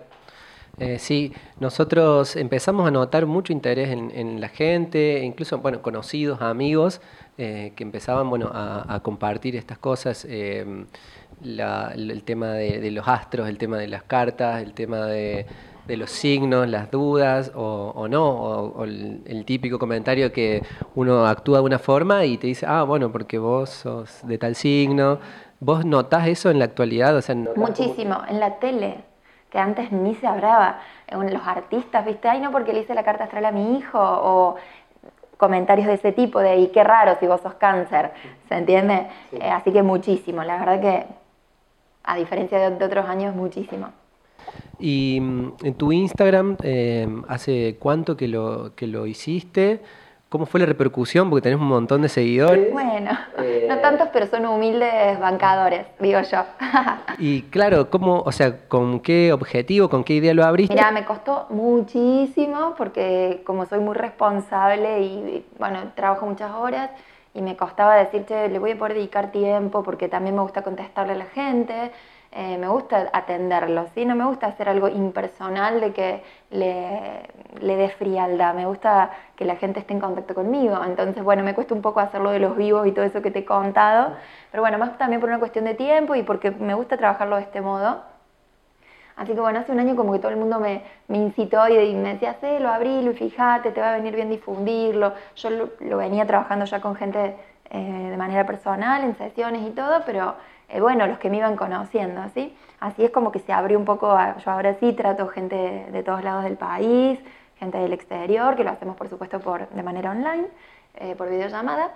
Eh, 0.78 0.98
sí, 0.98 1.34
nosotros 1.60 2.34
empezamos 2.34 2.88
a 2.88 2.90
notar 2.90 3.26
mucho 3.26 3.52
interés 3.52 3.90
en, 3.90 4.40
la 4.40 4.48
gente, 4.48 5.20
incluso 5.20 5.58
bueno, 5.58 5.82
conocidos, 5.82 6.40
amigos, 6.40 7.02
eh, 7.38 7.72
que 7.74 7.82
empezaban 7.82 8.28
bueno, 8.28 8.50
a, 8.52 9.00
compartir 9.02 9.56
estas 9.56 9.78
cosas, 9.78 10.26
eh, 10.28 10.84
el 11.42 12.22
tema 12.24 12.52
de, 12.52 12.90
los 12.90 13.08
astros, 13.08 13.48
el 13.48 13.58
tema 13.58 13.78
de 13.78 13.88
las 13.88 14.02
cartas, 14.02 14.62
el 14.62 14.74
tema 14.74 15.06
de, 15.06 15.46
los 15.88 16.10
signos, 16.10 16.68
las 16.68 16.90
dudas 16.90 17.50
o, 17.54 18.06
no, 18.08 18.28
o, 18.28 18.84
el, 18.84 19.44
típico 19.46 19.78
comentario 19.78 20.32
que 20.32 20.62
uno 20.94 21.26
actúa 21.26 21.58
de 21.58 21.64
una 21.64 21.78
forma 21.78 22.24
y 22.24 22.36
te 22.36 22.46
dice, 22.48 22.66
ah, 22.68 22.82
bueno, 22.82 23.10
porque 23.10 23.38
vos 23.38 23.70
sos 23.70 24.26
de 24.26 24.38
tal 24.38 24.54
signo. 24.54 25.18
¿Vos 25.58 25.84
notás 25.84 26.28
eso 26.28 26.50
en 26.50 26.58
la 26.58 26.66
actualidad? 26.66 27.16
O 27.16 27.22
sea, 27.22 27.34
Muchísimo, 27.34 28.20
en 28.28 28.40
la 28.40 28.58
tele 28.58 29.04
que 29.52 29.58
antes 29.58 29.92
ni 29.92 30.14
se 30.14 30.26
hablaba. 30.26 30.80
Los 31.10 31.46
artistas, 31.46 32.06
¿viste? 32.06 32.26
Ay, 32.26 32.40
no, 32.40 32.50
porque 32.50 32.72
le 32.72 32.80
hice 32.80 32.94
la 32.94 33.04
carta 33.04 33.24
astral 33.24 33.44
a 33.44 33.52
mi 33.52 33.76
hijo, 33.76 33.98
o 34.00 34.56
comentarios 35.42 35.88
de 35.88 35.94
ese 35.94 36.12
tipo, 36.12 36.38
de, 36.38 36.56
y 36.58 36.68
qué 36.68 36.84
raro 36.84 37.16
si 37.18 37.26
vos 37.26 37.40
sos 37.40 37.54
cáncer, 37.54 38.12
¿se 38.48 38.54
entiende? 38.54 39.08
Eh, 39.32 39.50
así 39.50 39.72
que 39.72 39.82
muchísimo, 39.82 40.44
la 40.44 40.56
verdad 40.56 40.80
que, 40.80 41.04
a 42.04 42.16
diferencia 42.16 42.70
de, 42.70 42.84
otros 42.84 43.04
años, 43.06 43.34
muchísimo. 43.34 43.88
Y 44.78 45.18
mm, 45.20 45.52
en 45.64 45.74
tu 45.74 45.90
Instagram, 45.90 46.58
eh, 46.62 47.08
¿hace 47.26 47.76
cuánto 47.80 48.16
que 48.16 48.28
lo, 48.28 48.76
que 48.76 48.86
lo 48.86 49.04
hiciste? 49.04 49.80
¿Cómo 50.32 50.46
fue 50.46 50.60
la 50.60 50.64
repercusión? 50.64 51.28
Porque 51.28 51.42
tenés 51.42 51.60
un 51.60 51.66
montón 51.66 52.00
de 52.00 52.08
seguidores. 52.08 52.72
Bueno, 52.72 53.10
eh, 53.36 53.66
no 53.68 53.76
tantos, 53.80 54.08
pero 54.14 54.26
son 54.26 54.46
humildes 54.46 55.20
bancadores, 55.20 55.84
digo 56.00 56.22
yo. 56.22 56.44
y 57.18 57.42
claro, 57.42 57.90
¿cómo, 57.90 58.22
o 58.24 58.32
sea, 58.32 58.66
con 58.66 59.00
qué 59.00 59.30
objetivo, 59.34 59.90
con 59.90 60.04
qué 60.04 60.14
idea 60.14 60.32
lo 60.32 60.42
abriste? 60.42 60.74
Mira, 60.74 60.90
me 60.90 61.04
costó 61.04 61.48
muchísimo 61.50 62.74
porque 62.78 63.42
como 63.44 63.66
soy 63.66 63.80
muy 63.80 63.94
responsable 63.94 65.02
y, 65.02 65.44
bueno, 65.58 65.92
trabajo 65.94 66.24
muchas 66.24 66.50
horas 66.52 66.88
y 67.34 67.42
me 67.42 67.54
costaba 67.54 67.96
decirte, 67.96 68.48
le 68.48 68.58
voy 68.58 68.70
a 68.70 68.78
poder 68.78 68.94
dedicar 68.94 69.32
tiempo 69.32 69.82
porque 69.82 70.08
también 70.08 70.34
me 70.34 70.40
gusta 70.40 70.62
contestarle 70.62 71.12
a 71.12 71.16
la 71.16 71.26
gente. 71.26 71.92
Eh, 72.34 72.56
me 72.56 72.66
gusta 72.68 73.10
atenderlo, 73.12 73.88
¿sí? 73.94 74.06
No 74.06 74.14
me 74.14 74.24
gusta 74.24 74.46
hacer 74.46 74.66
algo 74.66 74.88
impersonal 74.88 75.82
de 75.82 75.92
que 75.92 76.22
le, 76.50 77.28
le 77.60 77.76
dé 77.76 77.90
frialdad, 77.90 78.54
me 78.54 78.64
gusta 78.64 79.10
que 79.36 79.44
la 79.44 79.56
gente 79.56 79.80
esté 79.80 79.92
en 79.92 80.00
contacto 80.00 80.34
conmigo. 80.34 80.82
Entonces, 80.82 81.22
bueno, 81.22 81.42
me 81.42 81.54
cuesta 81.54 81.74
un 81.74 81.82
poco 81.82 82.00
hacerlo 82.00 82.30
de 82.30 82.38
los 82.38 82.56
vivos 82.56 82.86
y 82.86 82.92
todo 82.92 83.04
eso 83.04 83.20
que 83.20 83.30
te 83.30 83.40
he 83.40 83.44
contado, 83.44 84.14
pero 84.50 84.62
bueno, 84.62 84.78
más 84.78 84.96
también 84.96 85.20
por 85.20 85.28
una 85.28 85.38
cuestión 85.38 85.66
de 85.66 85.74
tiempo 85.74 86.14
y 86.14 86.22
porque 86.22 86.50
me 86.50 86.72
gusta 86.72 86.96
trabajarlo 86.96 87.36
de 87.36 87.42
este 87.42 87.60
modo. 87.60 88.02
Así 89.16 89.34
que 89.34 89.40
bueno, 89.40 89.58
hace 89.60 89.72
un 89.72 89.80
año 89.80 89.94
como 89.94 90.12
que 90.12 90.18
todo 90.18 90.30
el 90.30 90.38
mundo 90.38 90.58
me, 90.58 90.82
me 91.08 91.18
incitó 91.18 91.68
y, 91.68 91.94
me 91.94 92.14
decía, 92.14 92.36
lo 92.60 92.70
abrilo 92.70 93.10
y 93.10 93.14
fíjate, 93.14 93.72
te 93.72 93.80
va 93.80 93.90
a 93.90 93.96
venir 93.96 94.14
bien 94.14 94.30
difundirlo. 94.30 95.12
Yo 95.36 95.50
lo, 95.50 95.96
venía 95.98 96.26
trabajando 96.26 96.64
ya 96.64 96.80
con 96.80 96.96
gente 96.96 97.36
eh, 97.70 98.08
de 98.10 98.16
manera 98.16 98.46
personal, 98.46 99.04
en 99.04 99.16
sesiones 99.18 99.62
y 99.68 99.70
todo, 99.72 100.02
pero 100.06 100.34
eh, 100.72 100.80
bueno, 100.80 101.06
los 101.06 101.18
que 101.18 101.30
me 101.30 101.36
iban 101.38 101.56
conociendo, 101.56 102.20
¿sí? 102.34 102.56
Así 102.80 103.04
es 103.04 103.10
como 103.10 103.30
que 103.30 103.38
se 103.38 103.52
abrió 103.52 103.78
un 103.78 103.84
poco, 103.84 104.08
yo 104.44 104.50
ahora 104.50 104.74
sí 104.80 104.92
trato 104.94 105.28
gente 105.28 105.86
de 105.92 106.02
todos 106.02 106.24
lados 106.24 106.44
del 106.44 106.56
país, 106.56 107.20
gente 107.58 107.78
del 107.78 107.92
exterior, 107.92 108.56
que 108.56 108.64
lo 108.64 108.70
hacemos 108.70 108.96
por 108.96 109.08
supuesto 109.08 109.38
por, 109.38 109.68
de 109.68 109.82
manera 109.82 110.10
online, 110.10 110.46
eh, 110.96 111.14
por 111.16 111.28
videollamada. 111.30 111.90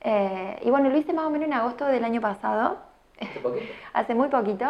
Eh, 0.00 0.60
y 0.62 0.70
bueno, 0.70 0.88
lo 0.90 0.96
hice 0.96 1.12
más 1.12 1.26
o 1.26 1.30
menos 1.30 1.48
en 1.48 1.54
agosto 1.54 1.86
del 1.86 2.04
año 2.04 2.20
pasado, 2.20 2.76
¿Hace 3.20 3.40
poquito? 3.40 3.72
hace 3.94 4.14
muy 4.14 4.28
poquito. 4.28 4.66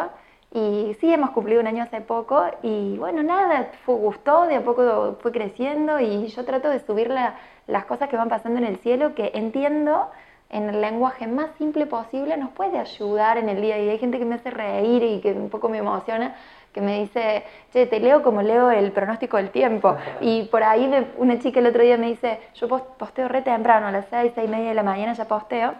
Y 0.51 0.97
sí, 0.99 1.13
hemos 1.13 1.29
cumplido 1.29 1.61
un 1.61 1.67
año 1.67 1.83
hace 1.83 2.01
poco 2.01 2.43
y 2.63 2.97
bueno, 2.97 3.21
nada, 3.21 3.69
fue, 3.85 3.93
gustó, 3.93 4.47
de 4.47 4.55
a 4.55 4.63
poco 4.63 5.17
fue 5.21 5.31
creciendo 5.31 5.99
y 5.99 6.25
yo 6.25 6.43
trato 6.43 6.69
de 6.71 6.79
subir 6.79 7.11
la- 7.11 7.35
las 7.67 7.85
cosas 7.85 8.09
que 8.09 8.17
van 8.17 8.29
pasando 8.29 8.57
en 8.57 8.65
el 8.65 8.77
cielo 8.77 9.13
que 9.13 9.29
entiendo 9.35 10.09
en 10.49 10.67
el 10.69 10.81
lenguaje 10.81 11.27
más 11.27 11.49
simple 11.57 11.85
posible 11.85 12.35
nos 12.37 12.49
puede 12.51 12.79
ayudar 12.79 13.37
en 13.37 13.49
el 13.49 13.61
día 13.61 13.75
a 13.75 13.77
día. 13.77 13.91
Hay 13.91 13.99
gente 13.99 14.17
que 14.17 14.25
me 14.25 14.35
hace 14.35 14.49
reír 14.49 15.03
y 15.03 15.19
que 15.21 15.31
un 15.33 15.49
poco 15.49 15.69
me 15.69 15.77
emociona, 15.77 16.35
que 16.73 16.81
me 16.81 16.99
dice, 17.01 17.43
che, 17.71 17.85
te 17.85 17.99
leo 17.99 18.21
como 18.23 18.41
leo 18.41 18.69
el 18.71 18.91
pronóstico 18.91 19.37
del 19.37 19.49
tiempo. 19.51 19.95
Y 20.21 20.43
por 20.45 20.63
ahí 20.63 20.87
me- 20.87 21.05
una 21.17 21.37
chica 21.39 21.59
el 21.59 21.67
otro 21.67 21.81
día 21.83 21.97
me 21.97 22.07
dice, 22.07 22.39
yo 22.55 22.67
pos- 22.67 22.81
posteo 22.97 23.27
re 23.27 23.41
temprano, 23.43 23.87
a 23.87 23.91
las 23.91 24.05
seis, 24.09 24.31
seis 24.35 24.47
y 24.47 24.51
media 24.51 24.69
de 24.69 24.75
la 24.75 24.83
mañana 24.83 25.13
ya 25.13 25.25
posteo. 25.25 25.73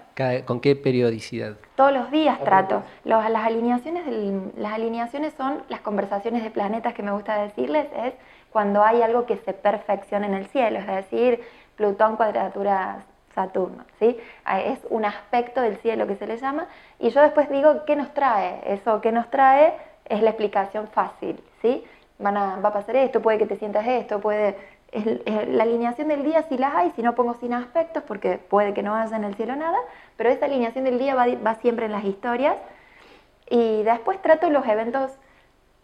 ¿Con 0.45 0.59
qué 0.59 0.75
periodicidad? 0.75 1.53
Todos 1.75 1.91
los 1.93 2.11
días 2.11 2.39
trato. 2.43 2.83
Los- 3.05 3.27
las, 3.29 3.45
alineaciones 3.45 4.05
del- 4.05 4.51
las 4.57 4.73
alineaciones 4.73 5.33
son 5.37 5.63
las 5.69 5.81
conversaciones 5.81 6.43
de 6.43 6.49
planetas 6.51 6.93
que 6.93 7.03
me 7.03 7.11
gusta 7.11 7.41
decirles, 7.41 7.87
es 8.05 8.13
cuando 8.51 8.83
hay 8.83 9.01
algo 9.03 9.25
que 9.25 9.37
se 9.37 9.53
perfecciona 9.53 10.25
en 10.27 10.33
el 10.35 10.45
cielo, 10.47 10.77
es 10.79 10.87
decir, 10.87 11.41
Plutón 11.75 12.17
cuadratura 12.17 12.97
Saturno, 13.35 13.85
¿sí? 13.99 14.17
Ah, 14.45 14.61
Es 14.61 14.79
un 14.89 15.05
aspecto 15.05 15.61
del 15.61 15.77
cielo 15.77 16.07
que 16.07 16.15
se 16.15 16.27
le 16.27 16.37
llama, 16.37 16.67
y 16.99 17.09
yo 17.09 17.21
después 17.21 17.49
digo, 17.49 17.85
¿qué 17.85 17.95
nos 17.95 18.13
trae? 18.13 18.61
Eso 18.65 19.01
que 19.01 19.11
nos 19.11 19.29
trae 19.29 19.73
es 20.05 20.21
la 20.21 20.31
explicación 20.31 20.87
fácil, 20.87 21.41
¿sí? 21.61 21.83
Van 22.17 22.35
a, 22.37 22.57
va 22.57 22.69
a 22.69 22.73
pasar 22.73 22.95
esto, 22.95 23.21
puede 23.21 23.37
que 23.37 23.45
te 23.45 23.55
sientas 23.55 23.87
esto, 23.87 24.19
puede... 24.19 24.55
la 25.47 25.63
alineación 25.63 26.07
del 26.07 26.23
día 26.23 26.43
si 26.49 26.57
las 26.57 26.73
hay, 26.75 26.91
si 26.95 27.03
no 27.03 27.13
pongo 27.15 27.35
sin 27.35 27.53
aspectos, 27.53 28.03
porque 28.03 28.37
puede 28.37 28.73
que 28.73 28.81
no 28.83 28.95
haya 28.95 29.15
en 29.15 29.23
el 29.23 29.35
cielo 29.35 29.55
nada, 29.55 29.77
pero 30.17 30.29
esa 30.29 30.45
alineación 30.45 30.83
del 30.85 30.97
día 30.97 31.15
va 31.15 31.55
siempre 31.55 31.85
en 31.85 31.91
las 31.91 32.03
historias. 32.03 32.55
Y 33.49 33.83
después 33.83 34.21
trato 34.21 34.49
los 34.49 34.67
eventos 34.67 35.11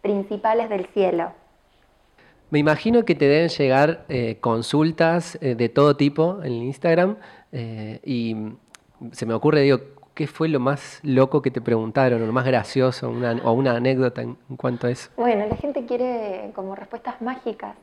principales 0.02 0.68
del 0.68 0.86
cielo. 0.86 1.32
Me 2.50 2.60
imagino 2.60 3.04
que 3.04 3.14
te 3.14 3.26
deben 3.26 3.48
llegar 3.48 4.04
eh, 4.08 4.38
consultas 4.40 5.36
eh, 5.40 5.54
de 5.56 5.68
todo 5.68 5.96
tipo 5.96 6.42
en 6.44 6.52
Instagram 6.52 7.16
eh, 7.50 8.00
y 8.04 8.36
se 9.12 9.26
me 9.26 9.34
ocurre, 9.34 9.62
digo, 9.62 9.80
¿qué 10.14 10.26
fue 10.26 10.48
lo 10.48 10.60
más 10.60 11.00
loco 11.02 11.42
que 11.42 11.50
te 11.50 11.60
preguntaron 11.60 12.22
o 12.22 12.26
lo 12.26 12.32
más 12.32 12.44
gracioso 12.44 13.08
o 13.08 13.52
una 13.52 13.76
anécdota 13.76 14.22
en, 14.22 14.36
cuanto 14.56 14.86
a 14.86 14.90
eso? 14.90 15.10
Bueno, 15.16 15.44
la 15.46 15.56
gente 15.56 15.86
quiere 15.86 16.52
como 16.54 16.76
respuestas 16.76 17.20
mágicas, 17.20 17.76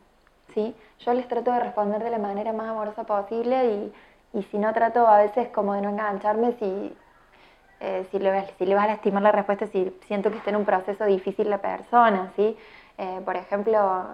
¿sí? 0.53 0.73
Yo 1.05 1.13
les 1.13 1.27
trato 1.27 1.51
de 1.51 1.59
responder 1.59 2.01
de 2.01 2.09
la 2.09 2.17
manera 2.17 2.53
más 2.53 2.69
amorosa 2.69 3.03
posible 3.03 3.91
y, 4.33 4.39
y 4.39 4.43
si 4.43 4.57
no 4.57 4.73
trato 4.73 5.05
a 5.07 5.17
veces 5.17 5.49
como 5.49 5.73
de 5.73 5.81
no 5.81 5.89
engancharme 5.89 6.53
si, 6.57 6.93
eh, 7.81 8.07
si, 8.11 8.19
le, 8.19 8.45
si 8.57 8.65
le 8.65 8.75
va 8.75 8.83
a 8.83 8.87
lastimar 8.87 9.21
la 9.21 9.33
respuesta, 9.33 9.67
si 9.67 9.93
siento 10.07 10.31
que 10.31 10.37
está 10.37 10.51
en 10.51 10.55
un 10.55 10.65
proceso 10.65 11.05
difícil 11.05 11.49
la 11.49 11.57
persona, 11.57 12.31
¿sí? 12.37 12.55
Eh, 12.97 13.21
por 13.25 13.35
ejemplo, 13.35 14.07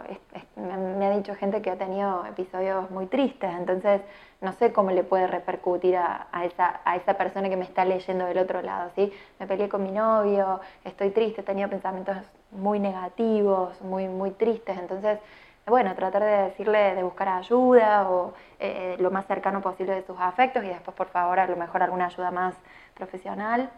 me, 0.55 1.05
ha 1.05 1.11
dicho 1.11 1.35
gente 1.35 1.61
que 1.61 1.69
ha 1.69 1.77
tenido 1.77 2.25
episodios 2.25 2.89
muy 2.91 3.07
tristes, 3.07 3.51
entonces 3.53 4.01
no 4.39 4.53
sé 4.53 4.71
cómo 4.71 4.91
le 4.91 5.03
puede 5.03 5.27
repercutir 5.27 5.97
a, 5.97 6.27
esa, 6.45 6.79
a 6.85 6.95
esa 6.95 7.15
persona 7.15 7.49
que 7.49 7.57
me 7.57 7.65
está 7.65 7.83
leyendo 7.83 8.25
del 8.25 8.37
otro 8.37 8.61
lado, 8.61 8.89
¿sí? 8.95 9.11
Me 9.37 9.47
peleé 9.47 9.67
con 9.67 9.83
mi 9.83 9.91
novio, 9.91 10.61
estoy 10.85 11.09
triste, 11.11 11.41
he 11.41 11.43
tenido 11.43 11.69
pensamientos 11.69 12.15
muy 12.51 12.79
negativos, 12.79 13.81
muy, 13.81 14.07
muy 14.07 14.31
tristes, 14.31 14.77
entonces, 14.77 15.19
bueno, 15.67 15.93
tratar 15.95 16.23
de 16.23 16.43
decirle 16.49 16.95
de 16.95 17.03
buscar 17.03 17.27
ayuda 17.27 18.09
o 18.09 18.33
eh, 18.59 18.95
lo 18.99 19.11
más 19.11 19.27
cercano 19.27 19.61
posible 19.61 19.93
de 19.93 20.03
sus 20.03 20.17
afectos 20.19 20.63
y 20.63 20.67
después, 20.69 20.95
por 20.95 21.07
favor, 21.09 21.37
a 21.39 21.47
lo 21.47 21.57
mejor 21.57 21.83
alguna 21.83 22.05
ayuda 22.05 22.31
más 22.31 22.55
profesional. 22.95 23.69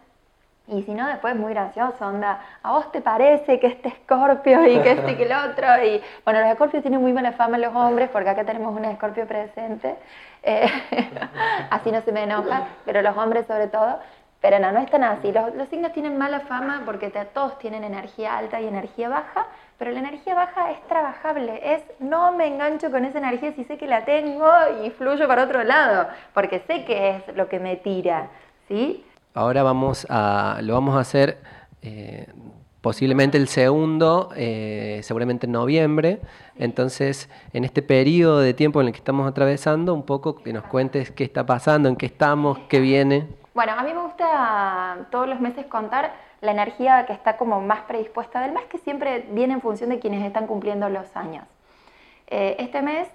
Y 0.72 0.82
si 0.84 0.92
no, 0.94 1.06
después 1.06 1.36
muy 1.36 1.52
gracioso, 1.52 2.06
onda, 2.06 2.40
¿a 2.62 2.72
vos 2.72 2.90
te 2.92 3.00
parece 3.02 3.60
que 3.60 3.66
este 3.66 3.88
escorpio 3.88 4.64
y 4.66 4.78
que 4.80 4.92
este 4.92 5.12
y 5.12 5.16
que 5.16 5.24
el 5.24 5.32
otro? 5.50 5.66
Y 5.84 6.02
bueno, 6.24 6.40
los 6.40 6.48
escorpios 6.48 6.82
tienen 6.82 7.00
muy 7.00 7.12
mala 7.12 7.32
fama 7.32 7.58
los 7.58 7.74
hombres, 7.74 8.08
porque 8.10 8.30
acá 8.30 8.44
tenemos 8.44 8.74
un 8.74 8.84
escorpio 8.86 9.26
presente, 9.26 9.96
eh, 10.42 10.70
así 11.70 11.90
no 11.92 12.00
se 12.00 12.12
me 12.12 12.22
enoja, 12.22 12.64
pero 12.84 13.02
los 13.02 13.16
hombres 13.16 13.46
sobre 13.46 13.66
todo. 13.68 13.98
Pero 14.40 14.58
no, 14.58 14.72
no 14.72 14.80
es 14.80 14.90
tan 14.90 15.04
así. 15.04 15.30
Los, 15.30 15.54
los 15.54 15.68
signos 15.68 15.92
tienen 15.92 16.18
mala 16.18 16.40
fama 16.40 16.82
porque 16.84 17.10
te- 17.10 17.26
todos 17.26 17.58
tienen 17.60 17.84
energía 17.84 18.36
alta 18.38 18.60
y 18.60 18.66
energía 18.66 19.08
baja, 19.08 19.46
pero 19.78 19.92
la 19.92 20.00
energía 20.00 20.34
baja 20.34 20.72
es 20.72 20.80
trabajable, 20.88 21.60
es 21.74 21.82
no 22.00 22.32
me 22.32 22.48
engancho 22.48 22.90
con 22.90 23.04
esa 23.04 23.18
energía 23.18 23.52
si 23.52 23.62
sé 23.64 23.78
que 23.78 23.86
la 23.86 24.04
tengo 24.04 24.50
y 24.82 24.90
fluyo 24.90 25.28
para 25.28 25.44
otro 25.44 25.62
lado, 25.62 26.08
porque 26.34 26.58
sé 26.66 26.84
que 26.84 27.10
es 27.10 27.36
lo 27.36 27.48
que 27.48 27.60
me 27.60 27.76
tira, 27.76 28.26
¿sí? 28.66 29.06
Ahora 29.34 29.62
vamos 29.62 30.06
a, 30.10 30.58
lo 30.62 30.74
vamos 30.74 30.94
a 30.94 31.00
hacer 31.00 31.38
eh, 31.80 32.26
posiblemente 32.82 33.38
el 33.38 33.48
segundo, 33.48 34.28
eh, 34.36 35.00
seguramente 35.02 35.46
en 35.46 35.52
noviembre. 35.52 36.20
Entonces, 36.56 37.30
en 37.54 37.64
este 37.64 37.80
periodo 37.80 38.40
de 38.40 38.52
tiempo 38.52 38.82
en 38.82 38.88
el 38.88 38.92
que 38.92 38.98
estamos 38.98 39.26
atravesando, 39.26 39.94
un 39.94 40.02
poco 40.02 40.36
que 40.36 40.52
nos 40.52 40.64
cuentes 40.64 41.10
qué 41.10 41.24
está 41.24 41.46
pasando, 41.46 41.88
en 41.88 41.96
qué 41.96 42.04
estamos, 42.04 42.58
qué 42.68 42.78
viene. 42.80 43.26
Bueno, 43.54 43.72
a 43.72 43.82
mí 43.82 43.94
me 43.94 44.02
gusta 44.02 45.06
todos 45.10 45.26
los 45.26 45.40
meses 45.40 45.64
contar 45.64 46.12
la 46.42 46.50
energía 46.50 47.06
que 47.06 47.14
está 47.14 47.38
como 47.38 47.62
más 47.62 47.80
predispuesta 47.82 48.42
del 48.42 48.52
mes, 48.52 48.64
que 48.64 48.76
siempre 48.78 49.26
viene 49.30 49.54
en 49.54 49.62
función 49.62 49.88
de 49.88 49.98
quienes 49.98 50.22
están 50.26 50.46
cumpliendo 50.46 50.90
los 50.90 51.16
años. 51.16 51.44
Eh, 52.26 52.56
este 52.58 52.82
mes 52.82 53.08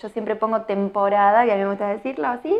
yo 0.00 0.08
siempre 0.10 0.36
pongo 0.36 0.62
temporada, 0.62 1.44
y 1.44 1.50
a 1.50 1.56
mí 1.56 1.62
me 1.62 1.70
gusta 1.70 1.88
decirlo 1.88 2.28
así, 2.28 2.56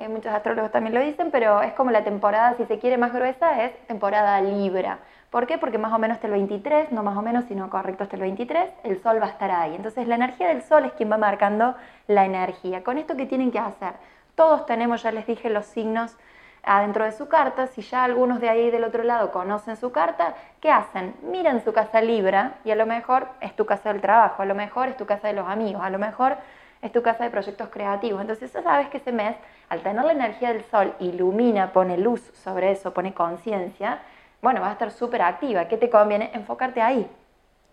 eh, 0.00 0.08
muchos 0.08 0.32
astrólogos 0.32 0.72
también 0.72 0.94
lo 0.94 1.00
dicen, 1.00 1.30
pero 1.30 1.62
es 1.62 1.72
como 1.74 1.90
la 1.90 2.04
temporada, 2.04 2.54
si 2.56 2.64
se 2.64 2.78
quiere 2.78 2.96
más 2.96 3.12
gruesa, 3.12 3.64
es 3.64 3.86
temporada 3.86 4.40
Libra. 4.40 4.98
¿Por 5.30 5.46
qué? 5.46 5.58
Porque 5.58 5.78
más 5.78 5.92
o 5.92 5.98
menos 5.98 6.16
hasta 6.16 6.26
el 6.26 6.32
23, 6.32 6.90
no 6.90 7.02
más 7.02 7.16
o 7.16 7.22
menos, 7.22 7.44
sino 7.44 7.70
correcto 7.70 8.02
hasta 8.04 8.16
el 8.16 8.22
23, 8.22 8.70
el 8.82 9.00
Sol 9.00 9.20
va 9.22 9.26
a 9.26 9.30
estar 9.30 9.50
ahí. 9.50 9.74
Entonces 9.74 10.08
la 10.08 10.16
energía 10.16 10.48
del 10.48 10.62
Sol 10.62 10.84
es 10.84 10.92
quien 10.92 11.10
va 11.12 11.18
marcando 11.18 11.76
la 12.08 12.24
energía. 12.24 12.82
Con 12.82 12.98
esto, 12.98 13.16
¿qué 13.16 13.26
tienen 13.26 13.52
que 13.52 13.58
hacer? 13.58 13.92
Todos 14.34 14.66
tenemos, 14.66 15.02
ya 15.02 15.12
les 15.12 15.26
dije, 15.26 15.50
los 15.50 15.66
signos 15.66 16.16
adentro 16.62 17.04
de 17.04 17.12
su 17.12 17.28
carta. 17.28 17.66
Si 17.66 17.82
ya 17.82 18.04
algunos 18.04 18.40
de 18.40 18.48
ahí 18.48 18.70
del 18.70 18.84
otro 18.84 19.02
lado 19.02 19.30
conocen 19.30 19.76
su 19.76 19.92
carta, 19.92 20.34
¿qué 20.60 20.70
hacen? 20.70 21.14
Miran 21.22 21.62
su 21.64 21.72
casa 21.72 22.00
Libra 22.00 22.54
y 22.64 22.70
a 22.70 22.74
lo 22.74 22.86
mejor 22.86 23.28
es 23.40 23.54
tu 23.54 23.66
casa 23.66 23.92
del 23.92 24.00
trabajo, 24.00 24.42
a 24.42 24.46
lo 24.46 24.54
mejor 24.54 24.88
es 24.88 24.96
tu 24.96 25.06
casa 25.06 25.28
de 25.28 25.34
los 25.34 25.48
amigos, 25.48 25.82
a 25.82 25.90
lo 25.90 25.98
mejor 25.98 26.36
es 26.82 26.92
tu 26.92 27.02
casa 27.02 27.24
de 27.24 27.30
proyectos 27.30 27.68
creativos. 27.68 28.20
Entonces 28.20 28.52
ya 28.52 28.62
sabes 28.62 28.88
que 28.88 28.98
ese 28.98 29.12
mes, 29.12 29.36
al 29.70 29.80
tener 29.80 30.04
la 30.04 30.12
energía 30.12 30.52
del 30.52 30.64
sol, 30.64 30.94
ilumina, 30.98 31.72
pone 31.72 31.96
luz 31.96 32.20
sobre 32.34 32.72
eso, 32.72 32.92
pone 32.92 33.14
conciencia, 33.14 34.00
bueno, 34.42 34.60
vas 34.60 34.70
a 34.70 34.72
estar 34.72 34.90
súper 34.90 35.22
activa. 35.22 35.66
¿Qué 35.66 35.76
te 35.76 35.88
conviene? 35.88 36.30
Enfocarte 36.34 36.82
ahí. 36.82 37.08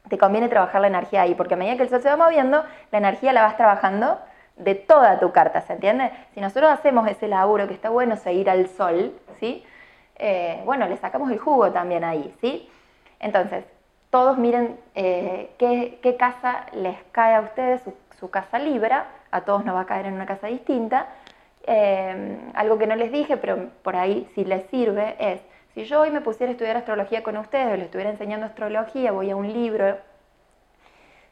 Te 0.07 0.17
conviene 0.17 0.47
trabajar 0.47 0.79
la 0.79 0.87
energía 0.87 1.23
ahí, 1.23 1.33
porque 1.33 1.55
a 1.55 1.57
medida 1.57 1.75
que 1.75 1.83
el 1.83 1.89
sol 1.89 2.01
se 2.01 2.09
va 2.09 2.15
moviendo, 2.15 2.63
la 2.91 2.97
energía 2.97 3.33
la 3.33 3.41
vas 3.41 3.57
trabajando 3.57 4.19
de 4.57 4.75
toda 4.75 5.19
tu 5.19 5.31
carta, 5.31 5.61
¿se 5.61 5.73
entiende? 5.73 6.11
Si 6.33 6.39
nosotros 6.39 6.71
hacemos 6.71 7.07
ese 7.07 7.27
laburo, 7.27 7.67
que 7.67 7.73
está 7.73 7.89
bueno 7.89 8.15
seguir 8.15 8.49
al 8.49 8.67
sol, 8.69 9.13
¿sí? 9.39 9.65
Eh, 10.15 10.61
bueno, 10.65 10.87
le 10.87 10.97
sacamos 10.97 11.31
el 11.31 11.39
jugo 11.39 11.71
también 11.71 12.03
ahí, 12.03 12.33
¿sí? 12.41 12.69
Entonces, 13.19 13.65
todos 14.11 14.37
miren 14.37 14.79
eh, 14.95 15.51
qué, 15.57 16.15
casa 16.17 16.67
les 16.73 16.97
cae 17.11 17.35
a 17.35 17.41
ustedes, 17.41 17.81
su, 17.81 17.93
su 18.19 18.29
casa 18.29 18.59
Libra, 18.59 19.07
a 19.31 19.41
todos 19.41 19.65
nos 19.65 19.75
va 19.75 19.81
a 19.81 19.85
caer 19.85 20.05
en 20.05 20.13
una 20.13 20.25
casa 20.25 20.47
distinta. 20.47 21.07
Eh, 21.69 22.37
algo 22.53 22.77
que 22.77 22.87
no 22.87 22.95
les 22.95 23.11
dije, 23.11 23.35
pero 23.35 23.69
por 23.83 23.97
ahí 23.97 24.27
si 24.33 24.45
les 24.45 24.65
sirve, 24.69 25.15
es, 25.19 25.41
si 25.73 25.83
yo 25.83 25.99
hoy 25.99 26.11
me 26.11 26.21
pusiera 26.21 26.49
a 26.49 26.53
estudiar 26.53 26.77
astrología 26.77 27.23
con 27.23 27.35
ustedes, 27.35 27.67
o 27.67 27.75
les 27.75 27.85
estuviera 27.85 28.09
enseñando 28.09 28.45
astrología, 28.45 29.11
voy 29.11 29.31
a 29.31 29.35
un 29.35 29.51
libro, 29.51 29.97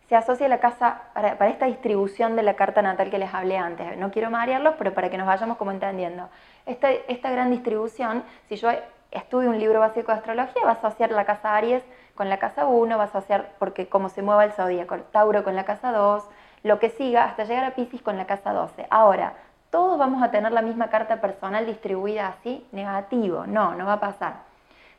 se 0.10 0.16
asocia 0.16 0.50
la 0.50 0.60
casa 0.60 1.04
para, 1.14 1.38
para, 1.38 1.50
esta 1.50 1.66
distribución 1.68 2.36
de 2.36 2.44
la 2.44 2.56
carta 2.56 2.82
natal 2.82 3.10
que 3.10 3.18
les 3.18 3.34
hablé 3.34 3.58
antes. 3.58 3.98
No 3.98 4.12
quiero 4.12 4.30
marearlos, 4.30 4.76
pero 4.78 4.94
para 4.94 5.10
que 5.10 5.18
nos 5.18 5.26
vayamos 5.26 5.58
como 5.58 5.72
entendiendo. 5.72 6.30
Esta, 6.66 6.92
esta 6.92 7.32
gran 7.32 7.50
distribución, 7.50 8.24
si 8.50 8.58
yo 8.58 8.70
estudio 9.12 9.50
un 9.50 9.58
libro 9.58 9.80
básico 9.80 10.12
de 10.12 10.18
astrología, 10.18 10.64
va 10.66 10.72
a 10.72 10.74
asociar 10.74 11.12
la 11.12 11.26
casa 11.26 11.56
Aries 11.56 11.84
con 12.14 12.30
la 12.30 12.38
casa 12.40 12.66
1, 12.66 12.98
va 12.98 13.04
a 13.04 13.08
asociar, 13.08 13.54
porque 13.58 13.88
como 13.88 14.10
se 14.10 14.22
mueva 14.22 14.44
el 14.44 14.52
zodíaco, 14.52 14.98
Tauro 15.12 15.44
con 15.46 15.56
la 15.56 15.64
casa 15.64 15.92
2, 15.92 16.28
lo 16.64 16.80
que 16.80 16.90
siga 16.90 17.24
hasta 17.24 17.46
llegar 17.46 17.64
a 17.64 17.76
Pisces 17.76 18.02
con 18.02 18.18
la 18.18 18.26
casa 18.26 18.52
12. 18.52 18.88
Ahora, 18.90 19.34
todos 19.76 19.98
vamos 19.98 20.24
a 20.24 20.32
tener 20.32 20.54
la 20.54 20.62
misma 20.62 20.88
carta 20.88 21.20
personal 21.20 21.66
distribuida 21.66 22.28
así, 22.30 22.66
negativo. 22.72 23.46
No, 23.46 23.76
no 23.76 23.86
va 23.86 23.94
a 23.94 24.00
pasar. 24.00 24.36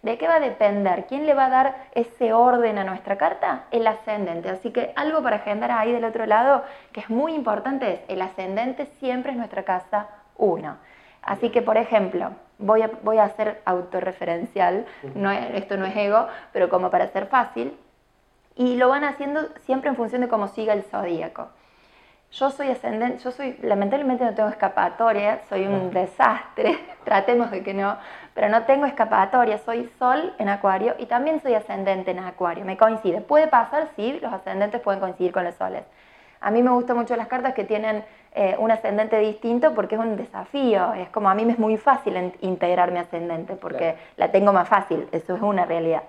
¿De 0.02 0.18
qué 0.18 0.28
va 0.28 0.34
a 0.34 0.40
depender? 0.40 1.06
¿Quién 1.06 1.24
le 1.24 1.32
va 1.32 1.46
a 1.46 1.48
dar 1.48 1.86
ese 1.92 2.34
orden 2.34 2.76
a 2.76 2.84
nuestra 2.84 3.16
carta? 3.16 3.64
El 3.70 3.86
ascendente. 3.86 4.50
Así 4.50 4.72
que 4.72 4.92
algo 4.94 5.22
para 5.22 5.36
agendar 5.36 5.70
ahí 5.70 5.92
del 5.92 6.04
otro 6.04 6.26
lado 6.26 6.62
que 6.92 7.00
es 7.00 7.08
muy 7.08 7.32
importante 7.32 7.90
es 7.90 8.00
el 8.08 8.20
ascendente 8.20 8.84
siempre 9.00 9.32
es 9.32 9.38
nuestra 9.38 9.62
casa 9.62 10.08
1. 10.36 10.76
Así 11.22 11.48
que, 11.48 11.62
por 11.62 11.78
ejemplo, 11.78 12.32
voy 12.58 12.82
a, 12.82 12.90
voy 13.02 13.16
a 13.16 13.30
ser 13.30 13.62
autorreferencial, 13.64 14.84
no 15.14 15.30
es, 15.30 15.54
esto 15.54 15.78
no 15.78 15.86
es 15.86 15.96
ego, 15.96 16.26
pero 16.52 16.68
como 16.68 16.90
para 16.90 17.06
ser 17.06 17.28
fácil, 17.28 17.74
y 18.56 18.76
lo 18.76 18.90
van 18.90 19.04
haciendo 19.04 19.40
siempre 19.64 19.88
en 19.88 19.96
función 19.96 20.20
de 20.20 20.28
cómo 20.28 20.48
siga 20.48 20.74
el 20.74 20.82
zodíaco. 20.82 21.48
Yo 22.38 22.50
soy 22.50 22.68
ascendente, 22.68 23.22
yo 23.24 23.30
soy, 23.30 23.56
lamentablemente 23.62 24.22
no 24.22 24.34
tengo 24.34 24.50
escapatoria, 24.50 25.40
soy 25.48 25.66
un 25.66 25.90
desastre, 25.90 26.78
tratemos 27.04 27.50
de 27.50 27.62
que 27.62 27.72
no, 27.72 27.96
pero 28.34 28.50
no 28.50 28.64
tengo 28.64 28.84
escapatoria, 28.84 29.56
soy 29.56 29.90
sol 29.98 30.34
en 30.38 30.50
acuario 30.50 30.94
y 30.98 31.06
también 31.06 31.40
soy 31.40 31.54
ascendente 31.54 32.10
en 32.10 32.18
acuario, 32.18 32.66
me 32.66 32.76
coincide. 32.76 33.22
Puede 33.22 33.48
pasar, 33.48 33.88
sí, 33.96 34.18
los 34.20 34.30
ascendentes 34.34 34.82
pueden 34.82 35.00
coincidir 35.00 35.32
con 35.32 35.44
los 35.44 35.54
soles. 35.54 35.84
A 36.42 36.50
mí 36.50 36.62
me 36.62 36.70
gustan 36.72 36.98
mucho 36.98 37.16
las 37.16 37.26
cartas 37.26 37.54
que 37.54 37.64
tienen 37.64 38.04
eh, 38.34 38.54
un 38.58 38.70
ascendente 38.70 39.18
distinto 39.18 39.72
porque 39.72 39.94
es 39.94 40.00
un 40.02 40.18
desafío, 40.18 40.92
es 40.92 41.08
como 41.08 41.30
a 41.30 41.34
mí 41.34 41.46
me 41.46 41.54
es 41.54 41.58
muy 41.58 41.78
fácil 41.78 42.34
integrar 42.42 42.92
mi 42.92 42.98
ascendente 42.98 43.54
porque 43.54 43.96
la 44.18 44.30
tengo 44.30 44.52
más 44.52 44.68
fácil, 44.68 45.08
eso 45.10 45.36
es 45.36 45.40
una 45.40 45.64
realidad. 45.64 46.02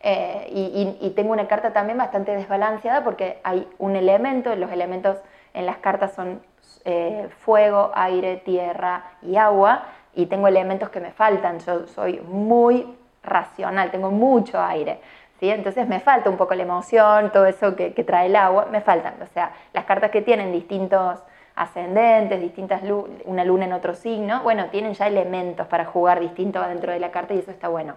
Eh, 0.00 0.96
y, 1.00 1.10
tengo 1.16 1.32
una 1.32 1.48
carta 1.48 1.72
también 1.72 1.96
bastante 1.96 2.36
desbalanceada 2.36 3.02
porque 3.02 3.38
hay 3.42 3.66
un 3.78 3.96
elemento, 3.96 4.54
los 4.54 4.70
elementos 4.70 5.16
en 5.56 5.66
las 5.66 5.78
cartas 5.78 6.12
son 6.12 6.42
eh, 6.84 7.28
fuego, 7.38 7.90
aire, 7.94 8.36
tierra 8.36 9.02
y 9.22 9.36
agua, 9.36 9.84
y 10.14 10.26
tengo 10.26 10.48
elementos 10.48 10.90
que 10.90 11.00
me 11.00 11.10
faltan, 11.10 11.58
yo 11.60 11.86
soy 11.86 12.20
muy 12.20 12.86
racional, 13.22 13.90
tengo 13.90 14.10
mucho 14.10 14.60
aire. 14.60 15.00
¿Sí? 15.40 15.50
Entonces 15.50 15.86
me 15.88 16.00
falta 16.00 16.30
un 16.30 16.36
poco 16.36 16.54
la 16.54 16.62
emoción, 16.62 17.30
todo 17.32 17.44
eso 17.46 17.76
que, 17.76 17.90
trae 17.90 18.26
el 18.26 18.36
agua, 18.36 18.68
me 18.70 18.80
faltan. 18.80 19.14
O 19.22 19.26
sea, 19.26 19.52
las 19.74 19.84
cartas 19.84 20.10
que 20.10 20.22
tienen 20.22 20.52
distintos 20.52 21.20
ascendentes, 21.54 22.40
distintas 22.40 22.82
una 23.24 23.44
luna 23.44 23.66
en 23.66 23.72
otro 23.72 23.94
signo, 23.94 24.42
bueno, 24.42 24.66
tienen 24.66 24.94
ya 24.94 25.06
elementos 25.06 25.66
para 25.66 25.84
jugar 25.84 26.20
distinto 26.20 26.62
dentro 26.62 26.92
de 26.92 27.00
la 27.00 27.10
carta 27.10 27.34
y 27.34 27.38
eso 27.38 27.50
está 27.50 27.68
bueno. 27.68 27.94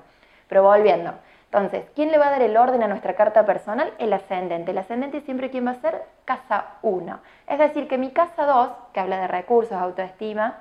Pero 0.50 0.64
volviendo, 0.64 1.14
entonces, 1.52 1.86
¿quién 1.96 2.12
le 2.12 2.20
va 2.20 2.28
a 2.28 2.32
dar 2.32 2.44
el 2.44 2.56
orden 2.58 2.84
a 2.84 2.88
nuestra 2.88 3.16
carta 3.16 3.44
personal? 3.44 3.92
El 3.98 4.14
ascendente. 4.14 4.70
El 4.70 4.78
ascendente 4.78 5.22
siempre 5.22 5.50
quién 5.50 5.66
va 5.66 5.72
a 5.72 5.82
ser 5.82 6.04
casa 6.24 6.66
1. 6.84 7.20
Es 7.48 7.58
decir, 7.58 7.88
que 7.88 7.98
mi 7.98 8.12
casa 8.12 8.46
2, 8.46 8.70
que 8.94 9.00
habla 9.00 9.20
de 9.20 9.28
recursos, 9.28 9.74
autoestima, 9.74 10.60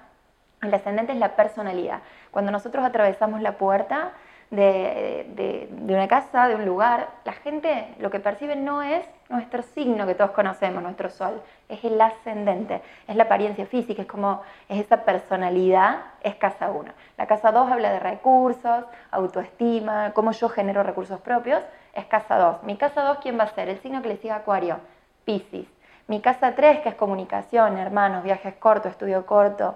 el 0.63 0.73
ascendente 0.73 1.13
es 1.13 1.19
la 1.19 1.37
personalidad. 1.37 2.01
Cuando 2.31 2.51
nosotros 2.53 2.87
atravesamos 2.87 3.43
la 3.43 3.59
puerta, 3.59 4.13
de, 4.51 5.69
una 5.89 6.09
casa, 6.09 6.49
de 6.49 6.55
un 6.55 6.65
lugar, 6.65 7.09
la 7.25 7.33
gente 7.33 7.95
lo 7.99 8.11
que 8.11 8.21
percibe 8.21 8.57
no 8.57 8.83
es 8.83 9.07
nuestro 9.29 9.63
signo 9.63 10.07
que 10.07 10.15
todos 10.15 10.31
conocemos, 10.31 10.83
nuestro 10.83 11.11
sol, 11.11 11.43
es 11.69 11.85
el 11.85 12.01
ascendente, 12.01 12.83
es 13.07 13.17
la 13.17 13.25
apariencia 13.25 13.67
física, 13.67 14.03
es 14.03 14.09
como 14.09 14.43
es 14.69 14.81
esa 14.81 15.05
personalidad, 15.05 16.01
es 16.23 16.35
casa 16.37 16.71
1. 16.71 16.91
La 17.19 17.27
casa 17.27 17.53
2 17.53 17.71
habla 17.71 17.93
de 17.93 18.01
recursos, 18.01 18.85
autoestima, 19.11 20.13
cómo 20.15 20.33
yo 20.33 20.49
genero 20.49 20.83
recursos 20.83 21.21
propios, 21.21 21.63
es 21.93 22.07
casa 22.07 22.39
2. 22.39 22.63
Mi 22.63 22.77
casa 22.77 23.03
2, 23.03 23.19
¿quién 23.19 23.39
va 23.39 23.45
a 23.45 23.49
ser? 23.49 23.69
El 23.69 23.79
signo 23.81 24.01
que 24.01 24.09
le 24.09 24.17
sigue 24.17 24.33
Acuario, 24.33 24.79
Pisces. 25.25 25.67
Mi 26.07 26.21
casa 26.23 26.55
3, 26.55 26.81
que 26.81 26.89
es 26.89 26.95
comunicación, 26.95 27.77
hermanos, 27.77 28.25
viajes 28.25 28.55
cortos, 28.55 28.93
estudio 28.93 29.27
corto, 29.27 29.75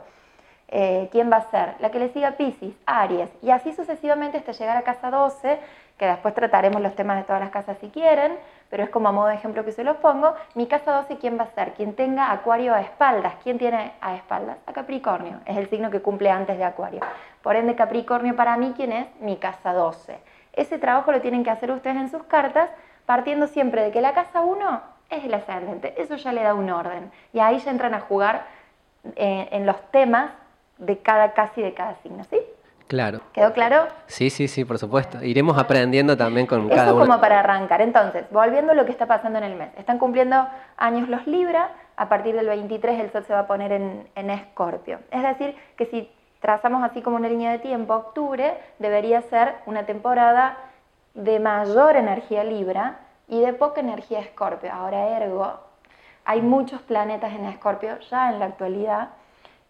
eh, 0.74 1.10
¿quién 1.12 1.30
va 1.30 1.36
a 1.36 1.50
ser? 1.50 1.74
La 1.80 1.90
que 1.90 1.98
le 1.98 2.08
siga 2.08 2.32
Pisces, 2.32 2.74
Aries, 2.86 3.28
y 3.42 3.50
así 3.50 3.74
sucesivamente 3.74 4.38
hasta 4.38 4.52
llegar 4.52 4.78
a 4.78 4.82
casa 4.82 5.10
12, 5.10 5.60
que 5.98 6.06
después 6.06 6.34
trataremos 6.34 6.80
los 6.80 6.96
temas 6.96 7.18
de 7.18 7.24
todas 7.24 7.42
las 7.42 7.50
casas 7.50 7.76
si 7.78 7.90
quieren, 7.90 8.38
pero 8.70 8.82
es 8.82 8.88
como 8.88 9.10
a 9.10 9.12
modo 9.12 9.26
de 9.26 9.34
ejemplo 9.34 9.66
que 9.66 9.72
se 9.72 9.84
los 9.84 9.98
pongo. 9.98 10.34
Mi 10.54 10.66
casa 10.66 10.92
12, 10.92 11.18
¿quién 11.18 11.38
va 11.38 11.44
a 11.44 11.54
ser? 11.54 11.74
Quien 11.74 11.94
tenga 11.94 12.32
Acuario 12.32 12.72
a 12.74 12.80
espaldas. 12.80 13.34
¿Quién 13.42 13.58
tiene 13.58 13.92
a 14.00 14.16
espaldas? 14.16 14.56
A 14.64 14.72
Capricornio, 14.72 15.40
es 15.44 15.58
el 15.58 15.68
signo 15.68 15.90
que 15.90 16.00
cumple 16.00 16.30
antes 16.30 16.56
de 16.56 16.64
Acuario. 16.64 17.00
Por 17.42 17.54
ende, 17.54 17.74
Capricornio 17.74 18.34
para 18.34 18.56
mí, 18.56 18.72
¿quién 18.74 18.92
es? 18.92 19.06
Mi 19.20 19.36
casa 19.36 19.74
12. 19.74 20.18
Ese 20.54 20.78
trabajo 20.78 21.12
lo 21.12 21.20
tienen 21.20 21.44
que 21.44 21.50
hacer 21.50 21.70
ustedes 21.70 21.96
en 21.96 22.10
sus 22.10 22.22
cartas, 22.22 22.70
partiendo 23.04 23.46
siempre 23.46 23.82
de 23.82 23.90
que 23.90 24.00
la 24.00 24.14
casa 24.14 24.40
1 24.40 24.80
es 25.10 25.24
el 25.24 25.34
ascendente. 25.34 26.00
Eso 26.00 26.16
ya 26.16 26.32
le 26.32 26.42
da 26.42 26.54
un 26.54 26.70
orden. 26.70 27.12
Y 27.34 27.40
ahí 27.40 27.58
ya 27.58 27.70
entran 27.70 27.92
a 27.92 28.00
jugar 28.00 28.46
eh, 29.16 29.48
en 29.52 29.66
los 29.66 29.78
temas 29.90 30.30
de 30.82 30.98
cada 30.98 31.32
casi 31.32 31.62
de 31.62 31.74
cada 31.74 31.96
signo, 32.02 32.24
¿sí? 32.24 32.38
Claro. 32.88 33.20
¿Quedó 33.32 33.52
claro? 33.54 33.86
Sí, 34.06 34.28
sí, 34.28 34.48
sí, 34.48 34.64
por 34.64 34.78
supuesto. 34.78 35.22
Iremos 35.24 35.56
aprendiendo 35.56 36.16
también 36.16 36.46
con 36.46 36.68
cada 36.68 36.84
Eso 36.84 36.96
uno. 36.96 37.06
como 37.06 37.20
para 37.20 37.40
arrancar. 37.40 37.80
Entonces, 37.80 38.24
volviendo 38.30 38.72
a 38.72 38.74
lo 38.74 38.84
que 38.84 38.90
está 38.92 39.06
pasando 39.06 39.38
en 39.38 39.44
el 39.44 39.54
mes. 39.54 39.70
Están 39.78 39.98
cumpliendo 39.98 40.46
años 40.76 41.08
los 41.08 41.26
Libra, 41.26 41.70
a 41.96 42.08
partir 42.08 42.34
del 42.34 42.46
23 42.46 43.00
el 43.00 43.10
Sol 43.12 43.24
se 43.24 43.32
va 43.32 43.40
a 43.40 43.46
poner 43.46 43.72
en, 43.72 44.06
en 44.14 44.28
Escorpio. 44.28 44.98
Es 45.10 45.22
decir, 45.22 45.56
que 45.76 45.86
si 45.86 46.10
trazamos 46.40 46.82
así 46.82 47.00
como 47.00 47.16
una 47.16 47.28
línea 47.28 47.52
de 47.52 47.60
tiempo, 47.60 47.94
octubre 47.94 48.58
debería 48.78 49.22
ser 49.22 49.54
una 49.64 49.86
temporada 49.86 50.58
de 51.14 51.40
mayor 51.40 51.96
energía 51.96 52.44
Libra 52.44 52.98
y 53.28 53.40
de 53.40 53.54
poca 53.54 53.80
energía 53.80 54.20
Escorpio. 54.20 54.70
Ahora, 54.70 55.16
ergo, 55.16 55.60
hay 56.26 56.42
muchos 56.42 56.82
planetas 56.82 57.32
en 57.32 57.46
Escorpio 57.46 57.98
ya 58.10 58.30
en 58.30 58.38
la 58.38 58.46
actualidad 58.46 59.10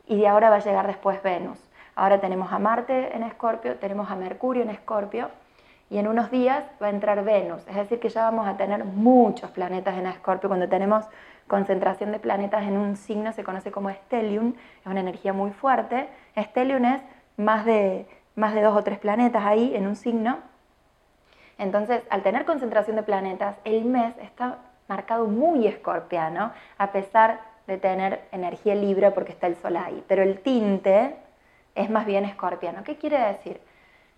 y 0.07 0.19
de 0.19 0.29
ahora 0.29 0.51
va 0.51 0.57
a 0.57 0.61
llegar 0.61 0.87
después 0.87 1.23
Venus. 1.23 1.59
Ahora 1.95 2.21
tenemos 2.21 2.53
a 2.53 2.59
Marte 2.59 3.15
en 3.15 3.23
Escorpio, 3.23 3.77
tenemos 3.77 4.11
a 4.11 4.17
Mercurio 4.17 4.63
en 4.63 4.71
Escorpio 4.71 5.31
y 5.91 5.99
en 5.99 6.09
unos 6.09 6.31
días 6.31 6.65
va 6.83 6.87
a 6.87 6.91
entrar 6.91 7.23
Venus. 7.23 7.67
Es 7.69 7.77
decir, 7.77 8.01
que 8.01 8.09
ya 8.09 8.23
vamos 8.23 8.47
a 8.47 8.57
tener 8.57 8.85
muchos 8.85 9.51
planetas 9.51 9.99
en 9.99 10.07
Escorpio. 10.07 10.49
Cuando 10.49 10.69
tenemos 10.69 11.05
concentración 11.47 12.13
de 12.13 12.19
planetas 12.19 12.63
en 12.63 12.79
un 12.79 12.97
signo 12.97 13.33
se 13.33 13.45
conoce 13.45 13.71
como 13.71 13.91
stellium, 13.91 14.55
es 14.81 14.87
una 14.87 15.01
energía 15.01 15.35
muy 15.35 15.51
fuerte. 15.51 16.09
Stellium 16.37 16.85
es 16.87 17.03
más 17.37 17.67
de, 17.67 18.07
más 18.37 18.55
de 18.55 18.63
dos 18.63 18.75
o 18.75 18.83
tres 18.83 18.99
planetas 18.99 19.45
ahí 19.45 19.77
en 19.77 19.87
un 19.87 19.97
signo. 19.97 20.39
Entonces, 21.59 22.03
al 22.09 22.23
tener 22.23 22.47
concentración 22.47 22.97
de 22.97 23.03
planetas, 23.03 23.57
el 23.65 23.85
mes 23.85 24.15
está 24.23 24.59
marcado 24.89 25.27
muy 25.27 25.67
escorpiano, 25.67 26.53
a 26.79 26.93
pesar 26.93 27.52
de 27.67 27.79
tener 27.79 28.21
energía 28.33 28.75
libre 28.75 29.11
porque 29.11 29.33
está 29.33 29.47
el 29.47 29.57
sol 29.57 29.77
ahí. 29.77 30.03
Pero 30.09 30.23
el 30.23 30.41
tinte 30.41 31.17
es 31.75 31.91
más 31.91 32.07
bien 32.07 32.25
escorpiano. 32.25 32.85
¿Qué 32.85 32.97
quiere 32.97 33.19
decir? 33.19 33.61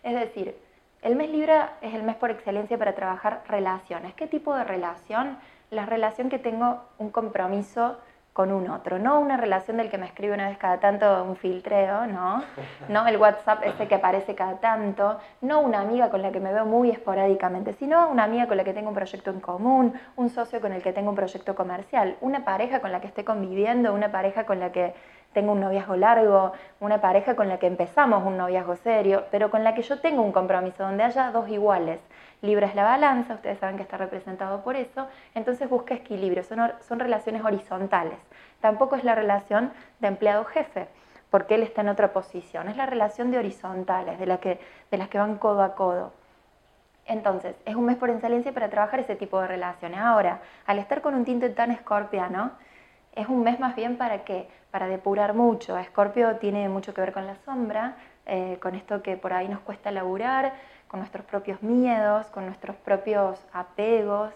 Es 0.02 0.14
decir, 0.14 0.56
el 1.02 1.16
mes 1.16 1.30
Libra 1.30 1.74
es 1.82 1.94
el 1.94 2.02
mes 2.02 2.16
por 2.16 2.30
excelencia 2.30 2.78
para 2.78 2.94
trabajar 2.94 3.42
relaciones. 3.48 4.14
¿Qué 4.14 4.26
tipo 4.26 4.54
de 4.54 4.64
relación? 4.64 5.38
La 5.70 5.86
relación 5.86 6.30
que 6.30 6.38
tengo 6.38 6.80
un 6.98 7.10
compromiso 7.10 7.98
con 8.34 8.50
un 8.50 8.68
otro, 8.68 8.98
no 8.98 9.20
una 9.20 9.36
relación 9.36 9.76
del 9.76 9.88
que 9.88 9.96
me 9.96 10.06
escribe 10.06 10.34
una 10.34 10.48
vez 10.48 10.58
cada 10.58 10.80
tanto 10.80 11.22
un 11.22 11.36
filtreo, 11.36 12.06
¿no? 12.08 12.42
No 12.88 13.06
el 13.06 13.16
WhatsApp 13.16 13.62
ese 13.64 13.86
que 13.86 13.94
aparece 13.94 14.34
cada 14.34 14.56
tanto, 14.56 15.20
no 15.40 15.60
una 15.60 15.80
amiga 15.80 16.10
con 16.10 16.20
la 16.20 16.32
que 16.32 16.40
me 16.40 16.52
veo 16.52 16.66
muy 16.66 16.90
esporádicamente, 16.90 17.74
sino 17.74 18.08
una 18.08 18.24
amiga 18.24 18.48
con 18.48 18.56
la 18.56 18.64
que 18.64 18.74
tengo 18.74 18.88
un 18.88 18.94
proyecto 18.96 19.30
en 19.30 19.38
común, 19.38 19.94
un 20.16 20.30
socio 20.30 20.60
con 20.60 20.72
el 20.72 20.82
que 20.82 20.92
tengo 20.92 21.10
un 21.10 21.16
proyecto 21.16 21.54
comercial, 21.54 22.16
una 22.20 22.44
pareja 22.44 22.80
con 22.80 22.90
la 22.90 23.00
que 23.00 23.06
esté 23.06 23.24
conviviendo, 23.24 23.94
una 23.94 24.10
pareja 24.10 24.44
con 24.46 24.58
la 24.58 24.72
que 24.72 24.94
tengo 25.34 25.52
un 25.52 25.60
noviazgo 25.60 25.96
largo, 25.96 26.52
una 26.80 27.00
pareja 27.00 27.36
con 27.36 27.48
la 27.48 27.58
que 27.58 27.66
empezamos 27.66 28.24
un 28.24 28.38
noviazgo 28.38 28.76
serio, 28.76 29.24
pero 29.30 29.50
con 29.50 29.64
la 29.64 29.74
que 29.74 29.82
yo 29.82 30.00
tengo 30.00 30.22
un 30.22 30.32
compromiso 30.32 30.84
donde 30.84 31.02
haya 31.02 31.30
dos 31.30 31.48
iguales. 31.48 32.00
Libra 32.40 32.66
es 32.66 32.74
la 32.74 32.84
balanza, 32.84 33.34
ustedes 33.34 33.58
saben 33.58 33.76
que 33.76 33.82
está 33.82 33.96
representado 33.96 34.62
por 34.62 34.76
eso, 34.76 35.08
entonces 35.34 35.68
busca 35.68 35.94
equilibrio, 35.94 36.42
son, 36.44 36.72
son 36.80 36.98
relaciones 37.00 37.44
horizontales. 37.44 38.18
Tampoco 38.60 38.96
es 38.96 39.04
la 39.04 39.14
relación 39.14 39.72
de 39.98 40.08
empleado-jefe, 40.08 40.88
porque 41.30 41.56
él 41.56 41.62
está 41.62 41.80
en 41.80 41.88
otra 41.88 42.12
posición, 42.12 42.68
es 42.68 42.76
la 42.76 42.86
relación 42.86 43.30
de 43.30 43.38
horizontales, 43.38 44.18
de, 44.18 44.38
que, 44.38 44.60
de 44.90 44.98
las 44.98 45.08
que 45.08 45.18
van 45.18 45.36
codo 45.36 45.62
a 45.62 45.74
codo. 45.74 46.12
Entonces, 47.06 47.54
es 47.66 47.74
un 47.74 47.84
mes 47.84 47.96
por 47.96 48.08
excelencia 48.08 48.52
para 48.52 48.70
trabajar 48.70 49.00
ese 49.00 49.16
tipo 49.16 49.40
de 49.40 49.46
relaciones. 49.46 49.98
Ahora, 50.00 50.40
al 50.64 50.78
estar 50.78 51.02
con 51.02 51.14
un 51.14 51.24
tinte 51.24 51.50
tan 51.50 51.70
escorpiano, 51.70 52.52
es 53.14 53.28
un 53.28 53.42
mes 53.42 53.60
más 53.60 53.76
bien 53.76 53.96
para 53.96 54.24
qué? 54.24 54.48
Para 54.70 54.86
depurar 54.88 55.34
mucho. 55.34 55.78
Escorpio 55.78 56.36
tiene 56.36 56.68
mucho 56.68 56.94
que 56.94 57.00
ver 57.00 57.12
con 57.12 57.26
la 57.26 57.36
sombra, 57.44 57.96
eh, 58.26 58.58
con 58.60 58.74
esto 58.74 59.02
que 59.02 59.16
por 59.16 59.32
ahí 59.32 59.48
nos 59.48 59.60
cuesta 59.60 59.90
laburar, 59.90 60.54
con 60.88 61.00
nuestros 61.00 61.24
propios 61.24 61.62
miedos, 61.62 62.26
con 62.26 62.46
nuestros 62.46 62.76
propios 62.76 63.44
apegos, 63.52 64.32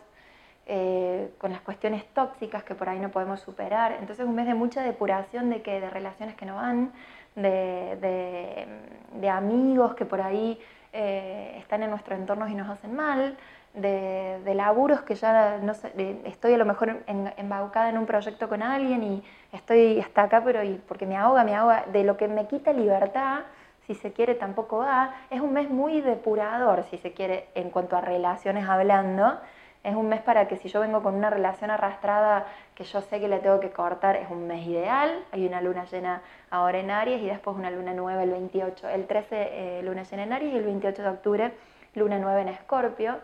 eh, 0.67 1.31
con 1.39 1.51
las 1.51 1.63
cuestiones 1.63 2.05
tóxicas 2.13 2.63
que 2.63 2.75
por 2.75 2.89
ahí 2.89 2.99
no 2.99 3.11
podemos 3.11 3.41
superar. 3.41 3.93
Entonces 4.01 4.27
un 4.27 4.35
mes 4.35 4.47
de 4.47 4.55
mucha 4.55 4.83
depuración 4.83 5.51
de, 5.51 5.63
que, 5.63 5.81
de 5.81 5.89
relaciones 5.91 6.35
que 6.35 6.47
no 6.47 6.57
van, 6.57 6.93
de, 7.35 8.67
de, 9.15 9.31
amigos 9.31 9.95
que 9.95 10.05
por 10.05 10.21
ahí 10.21 10.59
eh, 10.93 11.57
están 11.59 11.83
en 11.83 11.91
nuestro 11.91 12.15
entorno 12.17 12.49
y 12.49 12.55
nos 12.55 12.69
hacen 12.69 12.95
mal, 12.95 13.37
de, 13.75 14.41
de 14.45 14.55
laburos 14.55 15.03
que 15.03 15.15
ya 15.15 15.59
no 15.59 15.75
sé, 15.75 15.93
estoy 16.25 16.55
a 16.55 16.59
lo 16.59 16.65
mejor 16.65 17.03
embaucada 17.07 17.91
en 17.91 17.99
un 17.99 18.07
proyecto 18.07 18.49
con 18.49 18.63
alguien 18.63 19.03
y 19.03 19.25
estoy 19.53 20.01
hasta 20.01 20.23
acá, 20.23 20.43
pero 20.45 20.63
y 20.65 20.81
porque 20.89 21.07
me 21.07 21.17
ahoga, 21.17 21.45
me 21.45 21.55
ahoga, 21.55 21.85
de 21.93 22.05
lo 22.05 22.17
que 22.17 22.29
me 22.29 22.47
quita 22.47 22.73
libertad 22.73 23.41
si 23.89 23.95
se 23.95 24.13
quiere, 24.13 24.35
tampoco 24.35 24.79
va. 24.79 25.15
Es 25.31 25.41
un 25.41 25.55
mes 25.55 25.71
muy 25.71 26.03
depurador, 26.03 26.85
si 26.85 26.99
se 26.99 27.15
quiere, 27.15 27.49
en 27.55 27.71
cuanto 27.71 27.97
a 27.97 28.03
relaciones 28.03 28.69
hablando. 28.69 29.39
Es 29.83 29.95
un 29.95 30.11
mes 30.11 30.21
para 30.21 30.47
que 30.47 30.57
si 30.57 30.69
yo 30.69 30.81
vengo 30.81 31.03
con 31.03 31.15
una 31.15 31.31
relación 31.31 31.71
arrastrada 31.71 32.47
que 32.75 32.85
yo 32.85 33.01
sé 33.01 33.19
que 33.19 33.29
le 33.29 33.39
tengo 33.39 33.61
que 33.61 33.71
cortar, 33.71 34.17
es 34.17 34.31
un 34.31 34.47
mes 34.47 34.67
ideal. 34.67 35.25
Hay 35.33 35.47
una 35.47 35.63
luna 35.63 35.87
llena 35.87 36.21
ahora 36.51 36.79
en 36.79 36.91
Aries 36.91 37.23
y 37.23 37.27
después 37.29 37.57
una 37.57 37.71
luna 37.71 37.95
nueva 37.95 38.23
el 38.25 38.31
28. 38.31 38.91
El 38.91 39.07
13 39.07 39.27
eh, 39.31 39.83
luna 39.83 40.03
llena 40.03 40.23
en 40.25 40.33
Aries 40.35 40.53
y 40.53 40.57
el 40.59 40.65
28 40.65 41.03
de 41.03 41.09
octubre 41.09 41.53
luna 41.95 42.19
nueva 42.19 42.43
en 42.43 42.49
Escorpio. 42.49 43.17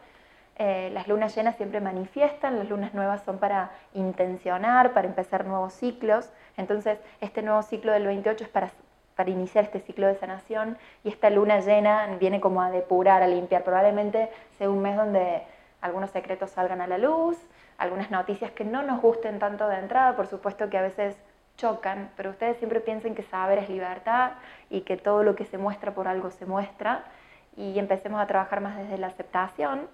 Eh, 0.56 0.90
las 0.92 1.08
lunas 1.08 1.34
llenas 1.34 1.56
siempre 1.56 1.80
manifiestan, 1.80 2.58
las 2.58 2.68
lunas 2.68 2.94
nuevas 2.94 3.22
son 3.24 3.38
para 3.38 3.70
intencionar, 3.92 4.92
para 4.92 5.08
empezar 5.08 5.46
nuevos 5.46 5.72
ciclos. 5.74 6.30
Entonces, 6.56 6.98
este 7.20 7.42
nuevo 7.42 7.62
ciclo 7.62 7.92
del 7.92 8.06
28 8.06 8.44
es 8.44 8.50
para, 8.50 8.70
para 9.16 9.30
iniciar 9.30 9.64
este 9.64 9.80
ciclo 9.80 10.06
de 10.06 10.14
sanación 10.14 10.78
y 11.02 11.08
esta 11.08 11.30
luna 11.30 11.60
llena 11.60 12.06
viene 12.20 12.40
como 12.40 12.62
a 12.62 12.70
depurar, 12.70 13.22
a 13.22 13.26
limpiar. 13.26 13.64
Probablemente 13.64 14.30
sea 14.58 14.70
un 14.70 14.80
mes 14.80 14.96
donde 14.96 15.42
algunos 15.80 16.10
secretos 16.10 16.50
salgan 16.50 16.80
a 16.80 16.86
la 16.86 16.98
luz, 16.98 17.36
algunas 17.76 18.10
noticias 18.10 18.52
que 18.52 18.64
no 18.64 18.82
nos 18.82 19.02
gusten 19.02 19.38
tanto 19.38 19.68
de 19.68 19.78
entrada, 19.78 20.14
por 20.14 20.28
supuesto 20.28 20.70
que 20.70 20.78
a 20.78 20.82
veces 20.82 21.16
chocan, 21.56 22.10
pero 22.16 22.30
ustedes 22.30 22.56
siempre 22.58 22.80
piensen 22.80 23.14
que 23.14 23.22
saber 23.22 23.58
es 23.58 23.68
libertad 23.68 24.32
y 24.70 24.82
que 24.82 24.96
todo 24.96 25.22
lo 25.22 25.36
que 25.36 25.44
se 25.44 25.58
muestra 25.58 25.92
por 25.92 26.08
algo 26.08 26.30
se 26.30 26.46
muestra 26.46 27.04
y 27.56 27.78
empecemos 27.78 28.20
a 28.20 28.26
trabajar 28.26 28.60
más 28.60 28.76
desde 28.76 28.98
la 28.98 29.08
aceptación, 29.08 29.88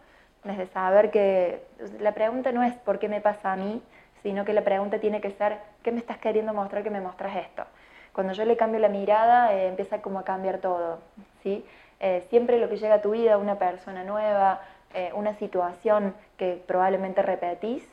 desde 0.44 0.66
saber 0.66 1.10
que 1.10 1.62
la 1.98 2.12
pregunta 2.12 2.52
no 2.52 2.62
es 2.62 2.74
por 2.74 2.98
qué 2.98 3.08
me 3.08 3.20
pasa 3.20 3.52
a 3.52 3.56
mí, 3.56 3.82
sino 4.22 4.44
que 4.44 4.52
la 4.52 4.62
pregunta 4.62 4.98
tiene 4.98 5.20
que 5.20 5.30
ser 5.32 5.58
¿qué 5.82 5.92
me 5.92 5.98
estás 5.98 6.18
queriendo 6.18 6.52
mostrar 6.52 6.82
que 6.82 6.90
me 6.90 7.00
mostras 7.00 7.36
esto? 7.36 7.64
Cuando 8.12 8.32
yo 8.32 8.44
le 8.44 8.56
cambio 8.56 8.80
la 8.80 8.88
mirada 8.88 9.54
eh, 9.54 9.68
empieza 9.68 10.02
como 10.02 10.18
a 10.18 10.24
cambiar 10.24 10.58
todo, 10.58 11.00
¿sí? 11.42 11.64
Eh, 12.00 12.24
siempre 12.30 12.58
lo 12.58 12.68
que 12.68 12.76
llega 12.76 12.94
a 12.94 13.02
tu 13.02 13.10
vida, 13.10 13.38
una 13.38 13.58
persona 13.58 14.04
nueva, 14.04 14.60
eh, 14.94 15.10
una 15.14 15.34
situación 15.34 16.14
que 16.36 16.62
probablemente 16.66 17.22
repetís, 17.22 17.86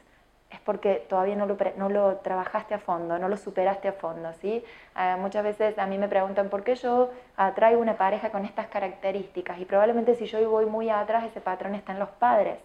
es 0.49 0.59
porque 0.61 1.05
todavía 1.09 1.35
no 1.35 1.45
lo, 1.45 1.57
no 1.75 1.89
lo 1.89 2.17
trabajaste 2.17 2.73
a 2.73 2.79
fondo, 2.79 3.19
no 3.19 3.27
lo 3.27 3.35
superaste 3.35 3.89
a 3.89 3.93
fondo, 3.93 4.31
¿sí? 4.33 4.63
Eh, 4.97 5.15
muchas 5.19 5.43
veces 5.43 5.77
a 5.77 5.85
mí 5.85 5.97
me 5.97 6.07
preguntan 6.07 6.49
por 6.49 6.63
qué 6.63 6.75
yo 6.75 7.09
atraigo 7.35 7.81
una 7.81 7.97
pareja 7.97 8.29
con 8.29 8.45
estas 8.45 8.67
características 8.67 9.59
y 9.59 9.65
probablemente 9.65 10.15
si 10.15 10.25
yo 10.25 10.49
voy 10.49 10.65
muy 10.65 10.89
atrás 10.89 11.25
ese 11.25 11.41
patrón 11.41 11.75
está 11.75 11.91
en 11.91 11.99
los 11.99 12.09
padres. 12.09 12.59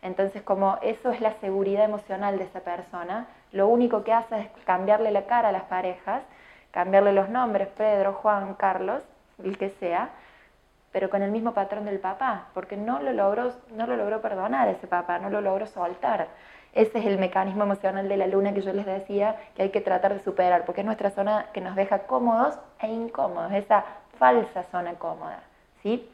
Entonces 0.00 0.42
como 0.42 0.78
eso 0.80 1.10
es 1.10 1.20
la 1.20 1.34
seguridad 1.34 1.84
emocional 1.84 2.38
de 2.38 2.44
esa 2.44 2.60
persona, 2.60 3.26
lo 3.52 3.68
único 3.68 4.04
que 4.04 4.12
hace 4.12 4.40
es 4.40 4.48
cambiarle 4.64 5.10
la 5.10 5.26
cara 5.26 5.48
a 5.50 5.52
las 5.52 5.64
parejas, 5.64 6.22
cambiarle 6.70 7.12
los 7.12 7.28
nombres, 7.28 7.68
Pedro, 7.76 8.14
Juan, 8.14 8.54
Carlos, 8.54 9.02
el 9.42 9.58
que 9.58 9.70
sea, 9.70 10.10
pero 10.92 11.10
con 11.10 11.22
el 11.22 11.30
mismo 11.30 11.52
patrón 11.52 11.84
del 11.84 11.98
papá, 11.98 12.46
porque 12.54 12.76
no 12.76 13.00
lo 13.00 13.12
logró, 13.12 13.52
no 13.72 13.86
lo 13.86 13.96
logró 13.96 14.22
perdonar 14.22 14.68
ese 14.68 14.86
papá, 14.86 15.18
no 15.18 15.28
lo 15.28 15.40
logró 15.40 15.66
soltar. 15.66 16.28
Ese 16.72 16.98
es 16.98 17.06
el 17.06 17.18
mecanismo 17.18 17.64
emocional 17.64 18.08
de 18.08 18.16
la 18.16 18.26
luna 18.26 18.52
que 18.52 18.60
yo 18.60 18.72
les 18.72 18.86
decía 18.86 19.36
que 19.56 19.62
hay 19.62 19.70
que 19.70 19.80
tratar 19.80 20.14
de 20.14 20.20
superar, 20.20 20.64
porque 20.64 20.82
es 20.82 20.86
nuestra 20.86 21.10
zona 21.10 21.46
que 21.52 21.60
nos 21.60 21.76
deja 21.76 22.00
cómodos 22.00 22.58
e 22.80 22.88
incómodos, 22.88 23.52
esa 23.52 23.84
falsa 24.18 24.64
zona 24.70 24.94
cómoda, 24.94 25.40
¿sí? 25.82 26.08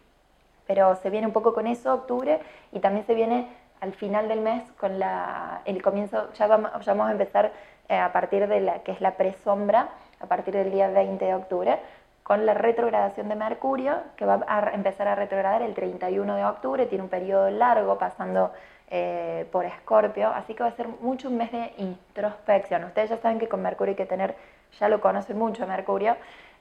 Pero 0.66 0.94
se 0.96 1.10
viene 1.10 1.26
un 1.26 1.32
poco 1.32 1.52
con 1.52 1.66
eso, 1.66 1.92
octubre, 1.92 2.40
y 2.72 2.80
también 2.80 3.04
se 3.06 3.14
viene 3.14 3.48
al 3.80 3.92
final 3.92 4.28
del 4.28 4.40
mes 4.40 4.62
con 4.80 4.98
la, 4.98 5.60
el 5.64 5.82
comienzo, 5.82 6.32
ya 6.34 6.46
vamos, 6.46 6.70
ya 6.84 6.92
vamos 6.94 7.08
a 7.08 7.12
empezar 7.12 7.52
eh, 7.88 7.98
a 7.98 8.12
partir 8.12 8.46
de 8.48 8.60
la 8.60 8.78
que 8.78 8.92
es 8.92 9.00
la 9.00 9.16
presombra, 9.16 9.88
a 10.20 10.26
partir 10.26 10.54
del 10.54 10.70
día 10.70 10.88
20 10.88 11.22
de 11.22 11.34
octubre, 11.34 11.78
con 12.22 12.46
la 12.46 12.54
retrogradación 12.54 13.28
de 13.28 13.34
Mercurio, 13.34 13.96
que 14.16 14.24
va 14.24 14.42
a 14.48 14.70
empezar 14.72 15.06
a 15.08 15.14
retrogradar 15.14 15.60
el 15.60 15.74
31 15.74 16.36
de 16.36 16.44
octubre, 16.46 16.86
tiene 16.86 17.04
un 17.04 17.10
periodo 17.10 17.50
largo 17.50 17.98
pasando 17.98 18.50
eh, 18.90 19.46
por 19.50 19.64
Escorpio, 19.64 20.28
así 20.28 20.54
que 20.54 20.62
va 20.62 20.68
a 20.68 20.76
ser 20.76 20.88
mucho 20.88 21.28
un 21.28 21.36
mes 21.36 21.50
de 21.52 21.72
introspección. 21.78 22.84
Ustedes 22.84 23.10
ya 23.10 23.16
saben 23.18 23.38
que 23.38 23.48
con 23.48 23.62
Mercurio 23.62 23.92
hay 23.92 23.96
que 23.96 24.06
tener, 24.06 24.36
ya 24.78 24.88
lo 24.88 25.00
conocen 25.00 25.38
mucho 25.38 25.66
Mercurio, 25.66 26.16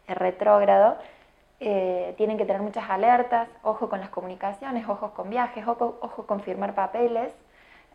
es 0.07 0.17
retrógrado, 0.17 0.97
eh, 1.59 2.13
tienen 2.17 2.37
que 2.37 2.45
tener 2.45 2.61
muchas 2.61 2.89
alertas, 2.89 3.49
ojo 3.61 3.89
con 3.89 3.99
las 3.99 4.09
comunicaciones, 4.09 4.87
ojos 4.87 5.11
con 5.11 5.29
viajes, 5.29 5.67
ojo, 5.67 5.97
ojo 6.01 6.25
con 6.25 6.41
firmar 6.41 6.75
papeles, 6.75 7.33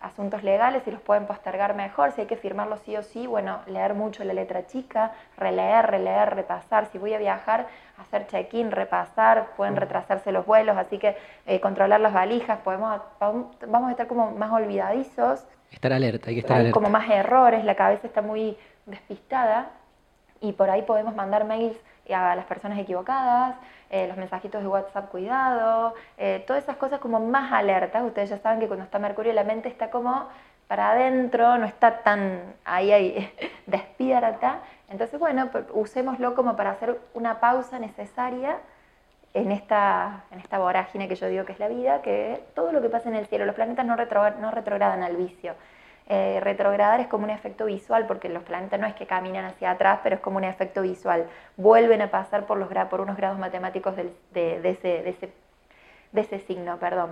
asuntos 0.01 0.43
legales, 0.43 0.83
si 0.85 0.91
los 0.91 1.01
pueden 1.01 1.27
postergar 1.27 1.75
mejor, 1.75 2.13
si 2.13 2.23
hay 2.23 2.27
que 2.27 2.37
firmarlos 2.37 2.81
sí 2.81 2.97
o 2.97 3.03
sí, 3.03 3.27
bueno, 3.27 3.61
leer 3.67 3.95
mucho 3.95 4.25
la 4.25 4.33
letra 4.33 4.67
chica, 4.67 5.13
releer, 5.37 5.87
releer, 5.87 6.35
repasar, 6.35 6.87
si 6.93 6.99
voy 6.99 7.15
a 7.15 7.19
viajar, 7.19 7.67
hacer 7.99 8.27
check-in, 8.27 8.71
repasar, 8.71 9.49
pueden 9.57 9.77
retrasarse 9.77 10.33
los 10.33 10.47
vuelos, 10.47 10.77
así 10.77 10.99
que 10.99 11.17
eh, 11.47 11.61
controlar 11.61 12.01
las 12.01 12.13
valijas, 12.13 12.59
podemos, 12.61 13.01
vamos 13.21 13.89
a 13.89 13.91
estar 13.91 14.07
como 14.07 14.31
más 14.33 14.53
olvidadizos. 14.53 15.45
Estar 15.71 15.93
alerta, 15.93 16.31
hay 16.31 16.37
que 16.37 16.41
estar 16.41 16.57
hay 16.57 16.61
alerta. 16.63 16.75
Como 16.75 16.91
más 16.91 17.11
errores, 17.11 17.65
la 17.65 17.75
cabeza 17.75 18.07
está 18.07 18.23
muy 18.23 18.57
despistada 18.87 19.71
y 20.41 20.53
por 20.53 20.71
ahí 20.71 20.83
podemos 20.83 21.15
mandar 21.15 21.45
mails 21.45 21.77
a 22.15 22.35
las 22.35 22.47
personas 22.47 22.79
equivocadas, 22.79 23.57
eh, 23.91 24.07
los 24.07 24.17
mensajitos 24.17 24.63
de 24.63 24.69
WhatsApp 24.69 25.11
cuidado, 25.11 25.95
eh, 26.17 26.45
todas 26.47 26.63
esas 26.63 26.77
cosas 26.77 27.01
como 27.01 27.21
más 27.21 27.53
alertas. 27.53 28.03
Ustedes 28.03 28.31
ya 28.31 28.39
saben 28.39 28.61
que 28.61 28.67
cuando 28.67 28.85
está 28.85 28.99
Mercurio 28.99 29.33
la 29.33 29.45
mente 29.45 29.69
está 29.69 29.91
como 29.91 30.29
para 30.69 30.91
adentro, 30.91 31.57
no 31.59 31.67
está 31.67 32.03
tan 32.03 32.55
ahí, 32.65 32.93
ahí 32.93 33.33
despierta. 33.67 34.61
Entonces, 34.89 35.19
bueno, 35.19 35.49
pues, 35.51 35.65
usémoslo 35.73 36.35
como 36.35 36.57
para 36.57 36.71
hacer 36.71 36.99
una 37.15 37.41
pausa 37.41 37.79
necesaria 37.79 38.59
en 39.35 39.53
esta, 39.53 40.25
en 40.31 40.41
esta 40.41 40.59
vorágine 40.59 41.09
que 41.09 41.15
yo 41.15 41.29
digo 41.29 41.45
que 41.45 41.53
es 41.53 41.59
la 41.59 41.69
vida, 41.69 42.01
que 42.03 42.43
todo 42.55 42.73
lo 42.73 42.81
que 42.81 42.89
pasa 42.89 43.09
en 43.09 43.15
el 43.17 43.27
cielo, 43.27 43.45
los 43.45 43.55
planetas 43.55 43.85
no, 43.85 43.97
no 43.97 44.51
retrogradan 44.51 45.03
al 45.03 45.17
vicio. 45.17 45.55
Eh, 46.09 46.41
retrogradar 46.41 47.01
es 47.01 47.07
como 47.07 47.25
un 47.25 47.31
efecto 47.31 47.67
visual, 47.67 48.07
porque 48.07 48.29
los 48.29 48.43
planetas 48.43 48.81
no 48.81 48.87
es 48.87 48.95
que 48.95 49.07
caminan 49.07 49.45
hacia 49.45 49.73
atrás, 49.73 50.01
pero 50.03 50.17
es 50.17 50.23
como 50.23 50.39
un 50.39 50.45
efecto 50.45 50.83
visual. 50.83 51.27
Vuelven 51.57 52.03
a 52.03 52.11
pasar 52.11 52.47
por, 52.47 52.59
unos 52.59 53.17
grados 53.17 53.39
matemáticos 53.39 53.95
de 53.97 54.79
ese 56.15 56.39
signo, 56.41 56.79
perdón. 56.79 57.11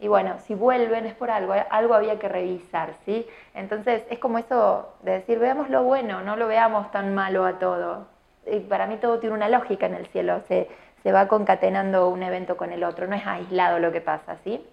Y 0.00 0.06
bueno, 0.06 0.38
si 0.38 0.54
vuelven 0.54 1.06
es 1.06 1.14
por 1.14 1.30
algo, 1.30 1.54
algo 1.70 1.94
había 1.94 2.18
que 2.20 2.28
revisar, 2.28 2.94
¿sí? 3.04 3.26
Entonces 3.54 4.04
es 4.10 4.18
como 4.20 4.38
eso 4.38 4.94
de 5.02 5.12
decir, 5.12 5.40
veamos 5.40 5.70
lo 5.70 5.82
bueno, 5.82 6.22
no 6.22 6.36
lo 6.36 6.46
veamos 6.46 6.90
tan 6.92 7.14
malo 7.14 7.44
a 7.44 7.58
todo. 7.58 8.06
Y 8.46 8.60
para 8.60 8.86
mí 8.86 8.96
todo 8.98 9.18
tiene 9.18 9.34
una 9.34 9.48
lógica 9.48 9.86
en 9.86 9.94
el 9.94 10.06
cielo, 10.06 10.40
se, 10.46 10.68
se 11.02 11.12
va 11.12 11.26
concatenando 11.26 12.08
un 12.08 12.22
evento 12.22 12.56
con 12.56 12.72
el 12.72 12.84
otro, 12.84 13.08
no 13.08 13.16
es 13.16 13.26
aislado 13.26 13.80
lo 13.80 13.90
que 13.90 14.00
pasa, 14.00 14.36
¿sí? 14.44 14.64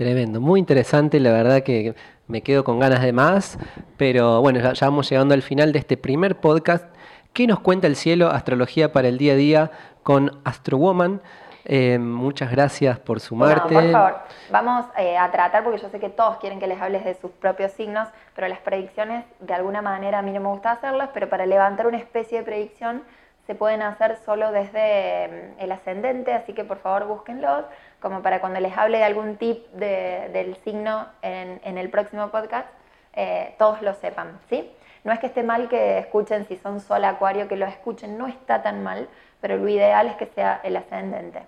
Tremendo, 0.00 0.40
muy 0.40 0.58
interesante, 0.58 1.20
la 1.20 1.30
verdad 1.30 1.60
que 1.60 1.94
me 2.26 2.40
quedo 2.40 2.64
con 2.64 2.78
ganas 2.78 3.02
de 3.02 3.12
más, 3.12 3.58
pero 3.98 4.40
bueno, 4.40 4.58
ya, 4.58 4.86
vamos 4.86 5.10
llegando 5.10 5.34
al 5.34 5.42
final 5.42 5.72
de 5.72 5.78
este 5.78 5.98
primer 5.98 6.40
podcast. 6.40 6.86
¿Qué 7.34 7.46
nos 7.46 7.60
cuenta 7.60 7.86
el 7.86 7.96
cielo? 7.96 8.28
Astrología 8.28 8.92
para 8.92 9.08
el 9.08 9.18
día 9.18 9.34
a 9.34 9.36
día 9.36 9.70
con 10.02 10.40
Astrowoman. 10.44 11.20
Eh, 11.66 11.98
muchas 11.98 12.50
gracias 12.50 12.98
por 12.98 13.20
sumarte. 13.20 13.74
por 13.74 13.92
favor, 13.92 14.16
vamos 14.50 14.86
eh, 14.96 15.18
a 15.18 15.30
tratar, 15.30 15.64
porque 15.64 15.82
yo 15.82 15.90
sé 15.90 16.00
que 16.00 16.08
todos 16.08 16.38
quieren 16.38 16.60
que 16.60 16.66
les 16.66 16.80
hables 16.80 17.04
de 17.04 17.12
sus 17.12 17.32
propios 17.32 17.70
signos, 17.72 18.08
pero 18.34 18.48
las 18.48 18.60
predicciones 18.60 19.26
de 19.40 19.52
alguna 19.52 19.82
manera 19.82 20.20
a 20.20 20.22
mí 20.22 20.32
no 20.32 20.40
me 20.40 20.48
gusta 20.48 20.70
hacerlas, 20.70 21.10
pero 21.12 21.28
para 21.28 21.44
levantar 21.44 21.86
una 21.86 21.98
especie 21.98 22.38
de 22.38 22.44
predicción 22.44 23.02
se 23.46 23.54
pueden 23.54 23.82
hacer 23.82 24.16
solo 24.24 24.52
desde 24.52 25.28
mm, 25.58 25.60
el 25.60 25.72
ascendente, 25.72 26.32
así 26.32 26.52
que 26.54 26.64
por 26.64 26.78
favor 26.78 27.06
búsquenlos, 27.06 27.64
como 28.00 28.22
para 28.22 28.40
cuando 28.40 28.60
les 28.60 28.76
hable 28.76 28.98
de 28.98 29.04
algún 29.04 29.36
tip 29.36 29.66
del 29.72 30.56
signo 30.64 31.06
en, 31.22 31.78
el 31.78 31.90
próximo 31.90 32.28
podcast, 32.28 32.68
eh, 33.14 33.54
todos 33.58 33.82
lo 33.82 33.94
sepan, 33.94 34.38
¿sí? 34.48 34.70
No 35.04 35.12
es 35.12 35.18
que 35.18 35.26
esté 35.26 35.42
mal 35.42 35.68
que 35.68 35.98
escuchen 35.98 36.46
si 36.46 36.56
son 36.56 36.80
sol, 36.80 37.04
acuario, 37.04 37.48
que 37.48 37.56
lo 37.56 37.66
escuchen, 37.66 38.18
no 38.18 38.26
está 38.26 38.62
tan 38.62 38.82
mal, 38.82 39.08
pero 39.40 39.56
lo 39.56 39.68
ideal 39.68 40.06
es 40.08 40.16
que 40.16 40.26
sea 40.26 40.60
el 40.62 40.76
ascendente. 40.76 41.42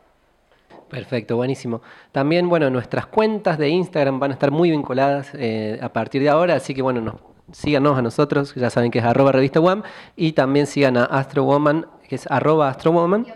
Perfecto, 0.89 1.37
buenísimo. 1.37 1.83
También, 2.13 2.49
bueno, 2.49 2.71
nuestras 2.71 3.07
cuentas 3.07 3.59
de 3.59 3.69
Instagram 3.69 4.19
van 4.21 4.31
a 4.31 4.35
estar 4.35 4.51
muy 4.51 4.71
vinculadas 4.71 5.31
eh, 5.35 5.79
a 5.83 5.91
partir 5.91 6.23
de 6.23 6.31
ahora, 6.31 6.55
así 6.55 6.75
que 6.75 6.83
bueno, 6.83 7.01
nos 7.01 7.17
síganos 7.53 7.99
a 7.99 8.03
nosotros, 8.03 8.55
ya 8.55 8.71
saben 8.71 8.91
que 8.91 8.99
es 8.99 9.05
arroba 9.05 9.33
revista 9.33 9.61
WAM, 9.61 9.83
y 10.17 10.33
también 10.33 10.67
sigan 10.67 10.97
a 10.97 11.05
Astrowoman, 11.05 11.87
que 12.09 12.15
es 12.17 12.31
arroba 12.31 12.69
Astrowoman, 12.69 13.27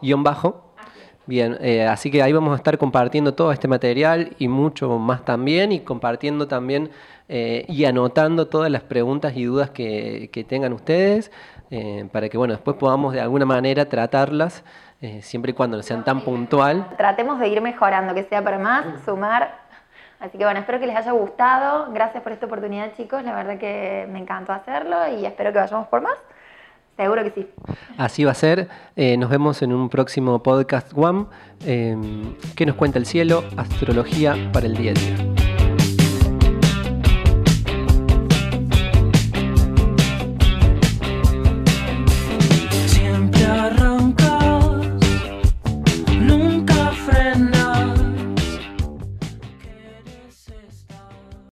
guion 0.00 0.22
bajo. 0.22 0.71
Bien, 1.24 1.56
eh, 1.60 1.86
así 1.86 2.10
que 2.10 2.20
ahí 2.22 2.32
vamos 2.32 2.52
a 2.52 2.56
estar 2.56 2.76
compartiendo 2.78 3.34
todo 3.34 3.52
este 3.52 3.68
material 3.68 4.34
y 4.38 4.48
mucho 4.48 4.98
más 4.98 5.24
también, 5.24 5.70
y 5.70 5.80
compartiendo 5.80 6.48
también 6.48 6.90
eh, 7.28 7.64
y 7.68 7.84
anotando 7.84 8.48
todas 8.48 8.70
las 8.70 8.82
preguntas 8.82 9.36
y 9.36 9.44
dudas 9.44 9.70
que, 9.70 10.46
tengan 10.48 10.72
ustedes, 10.72 11.30
eh, 11.70 12.08
para 12.12 12.28
que 12.28 12.36
bueno, 12.36 12.54
después 12.54 12.76
podamos 12.76 13.14
de 13.14 13.20
alguna 13.20 13.46
manera 13.46 13.88
tratarlas, 13.88 14.64
siempre 15.20 15.50
y 15.50 15.54
cuando 15.54 15.76
no 15.76 15.82
sean 15.82 16.04
tan 16.04 16.20
puntual. 16.20 16.86
Tratemos 16.96 17.40
de 17.40 17.48
ir 17.48 17.60
mejorando, 17.60 18.14
que 18.14 18.22
sea 18.22 18.42
para 18.42 18.58
más, 18.58 19.02
sumar 19.04 19.62
Así 20.22 20.38
que 20.38 20.44
bueno, 20.44 20.60
espero 20.60 20.78
que 20.78 20.86
les 20.86 20.94
haya 20.94 21.10
gustado. 21.10 21.92
Gracias 21.92 22.22
por 22.22 22.30
esta 22.30 22.46
oportunidad, 22.46 22.92
chicos. 22.96 23.24
La 23.24 23.34
verdad 23.34 23.58
que 23.58 24.06
me 24.08 24.20
encantó 24.20 24.52
hacerlo 24.52 24.96
y 25.18 25.26
espero 25.26 25.52
que 25.52 25.58
vayamos 25.58 25.88
por 25.88 26.00
más. 26.00 26.14
Seguro 26.96 27.24
que 27.24 27.30
sí. 27.30 27.46
Así 27.96 28.24
va 28.24 28.32
a 28.32 28.34
ser. 28.34 28.68
Eh, 28.96 29.16
nos 29.16 29.30
vemos 29.30 29.62
en 29.62 29.72
un 29.72 29.88
próximo 29.88 30.42
podcast 30.42 30.92
One. 30.94 31.26
Eh, 31.64 31.96
¿Qué 32.54 32.66
nos 32.66 32.76
cuenta 32.76 32.98
el 32.98 33.06
cielo? 33.06 33.44
Astrología 33.56 34.50
para 34.52 34.66
el 34.66 34.76
día 34.76 34.92
a 34.92 34.94
día. 34.94 35.41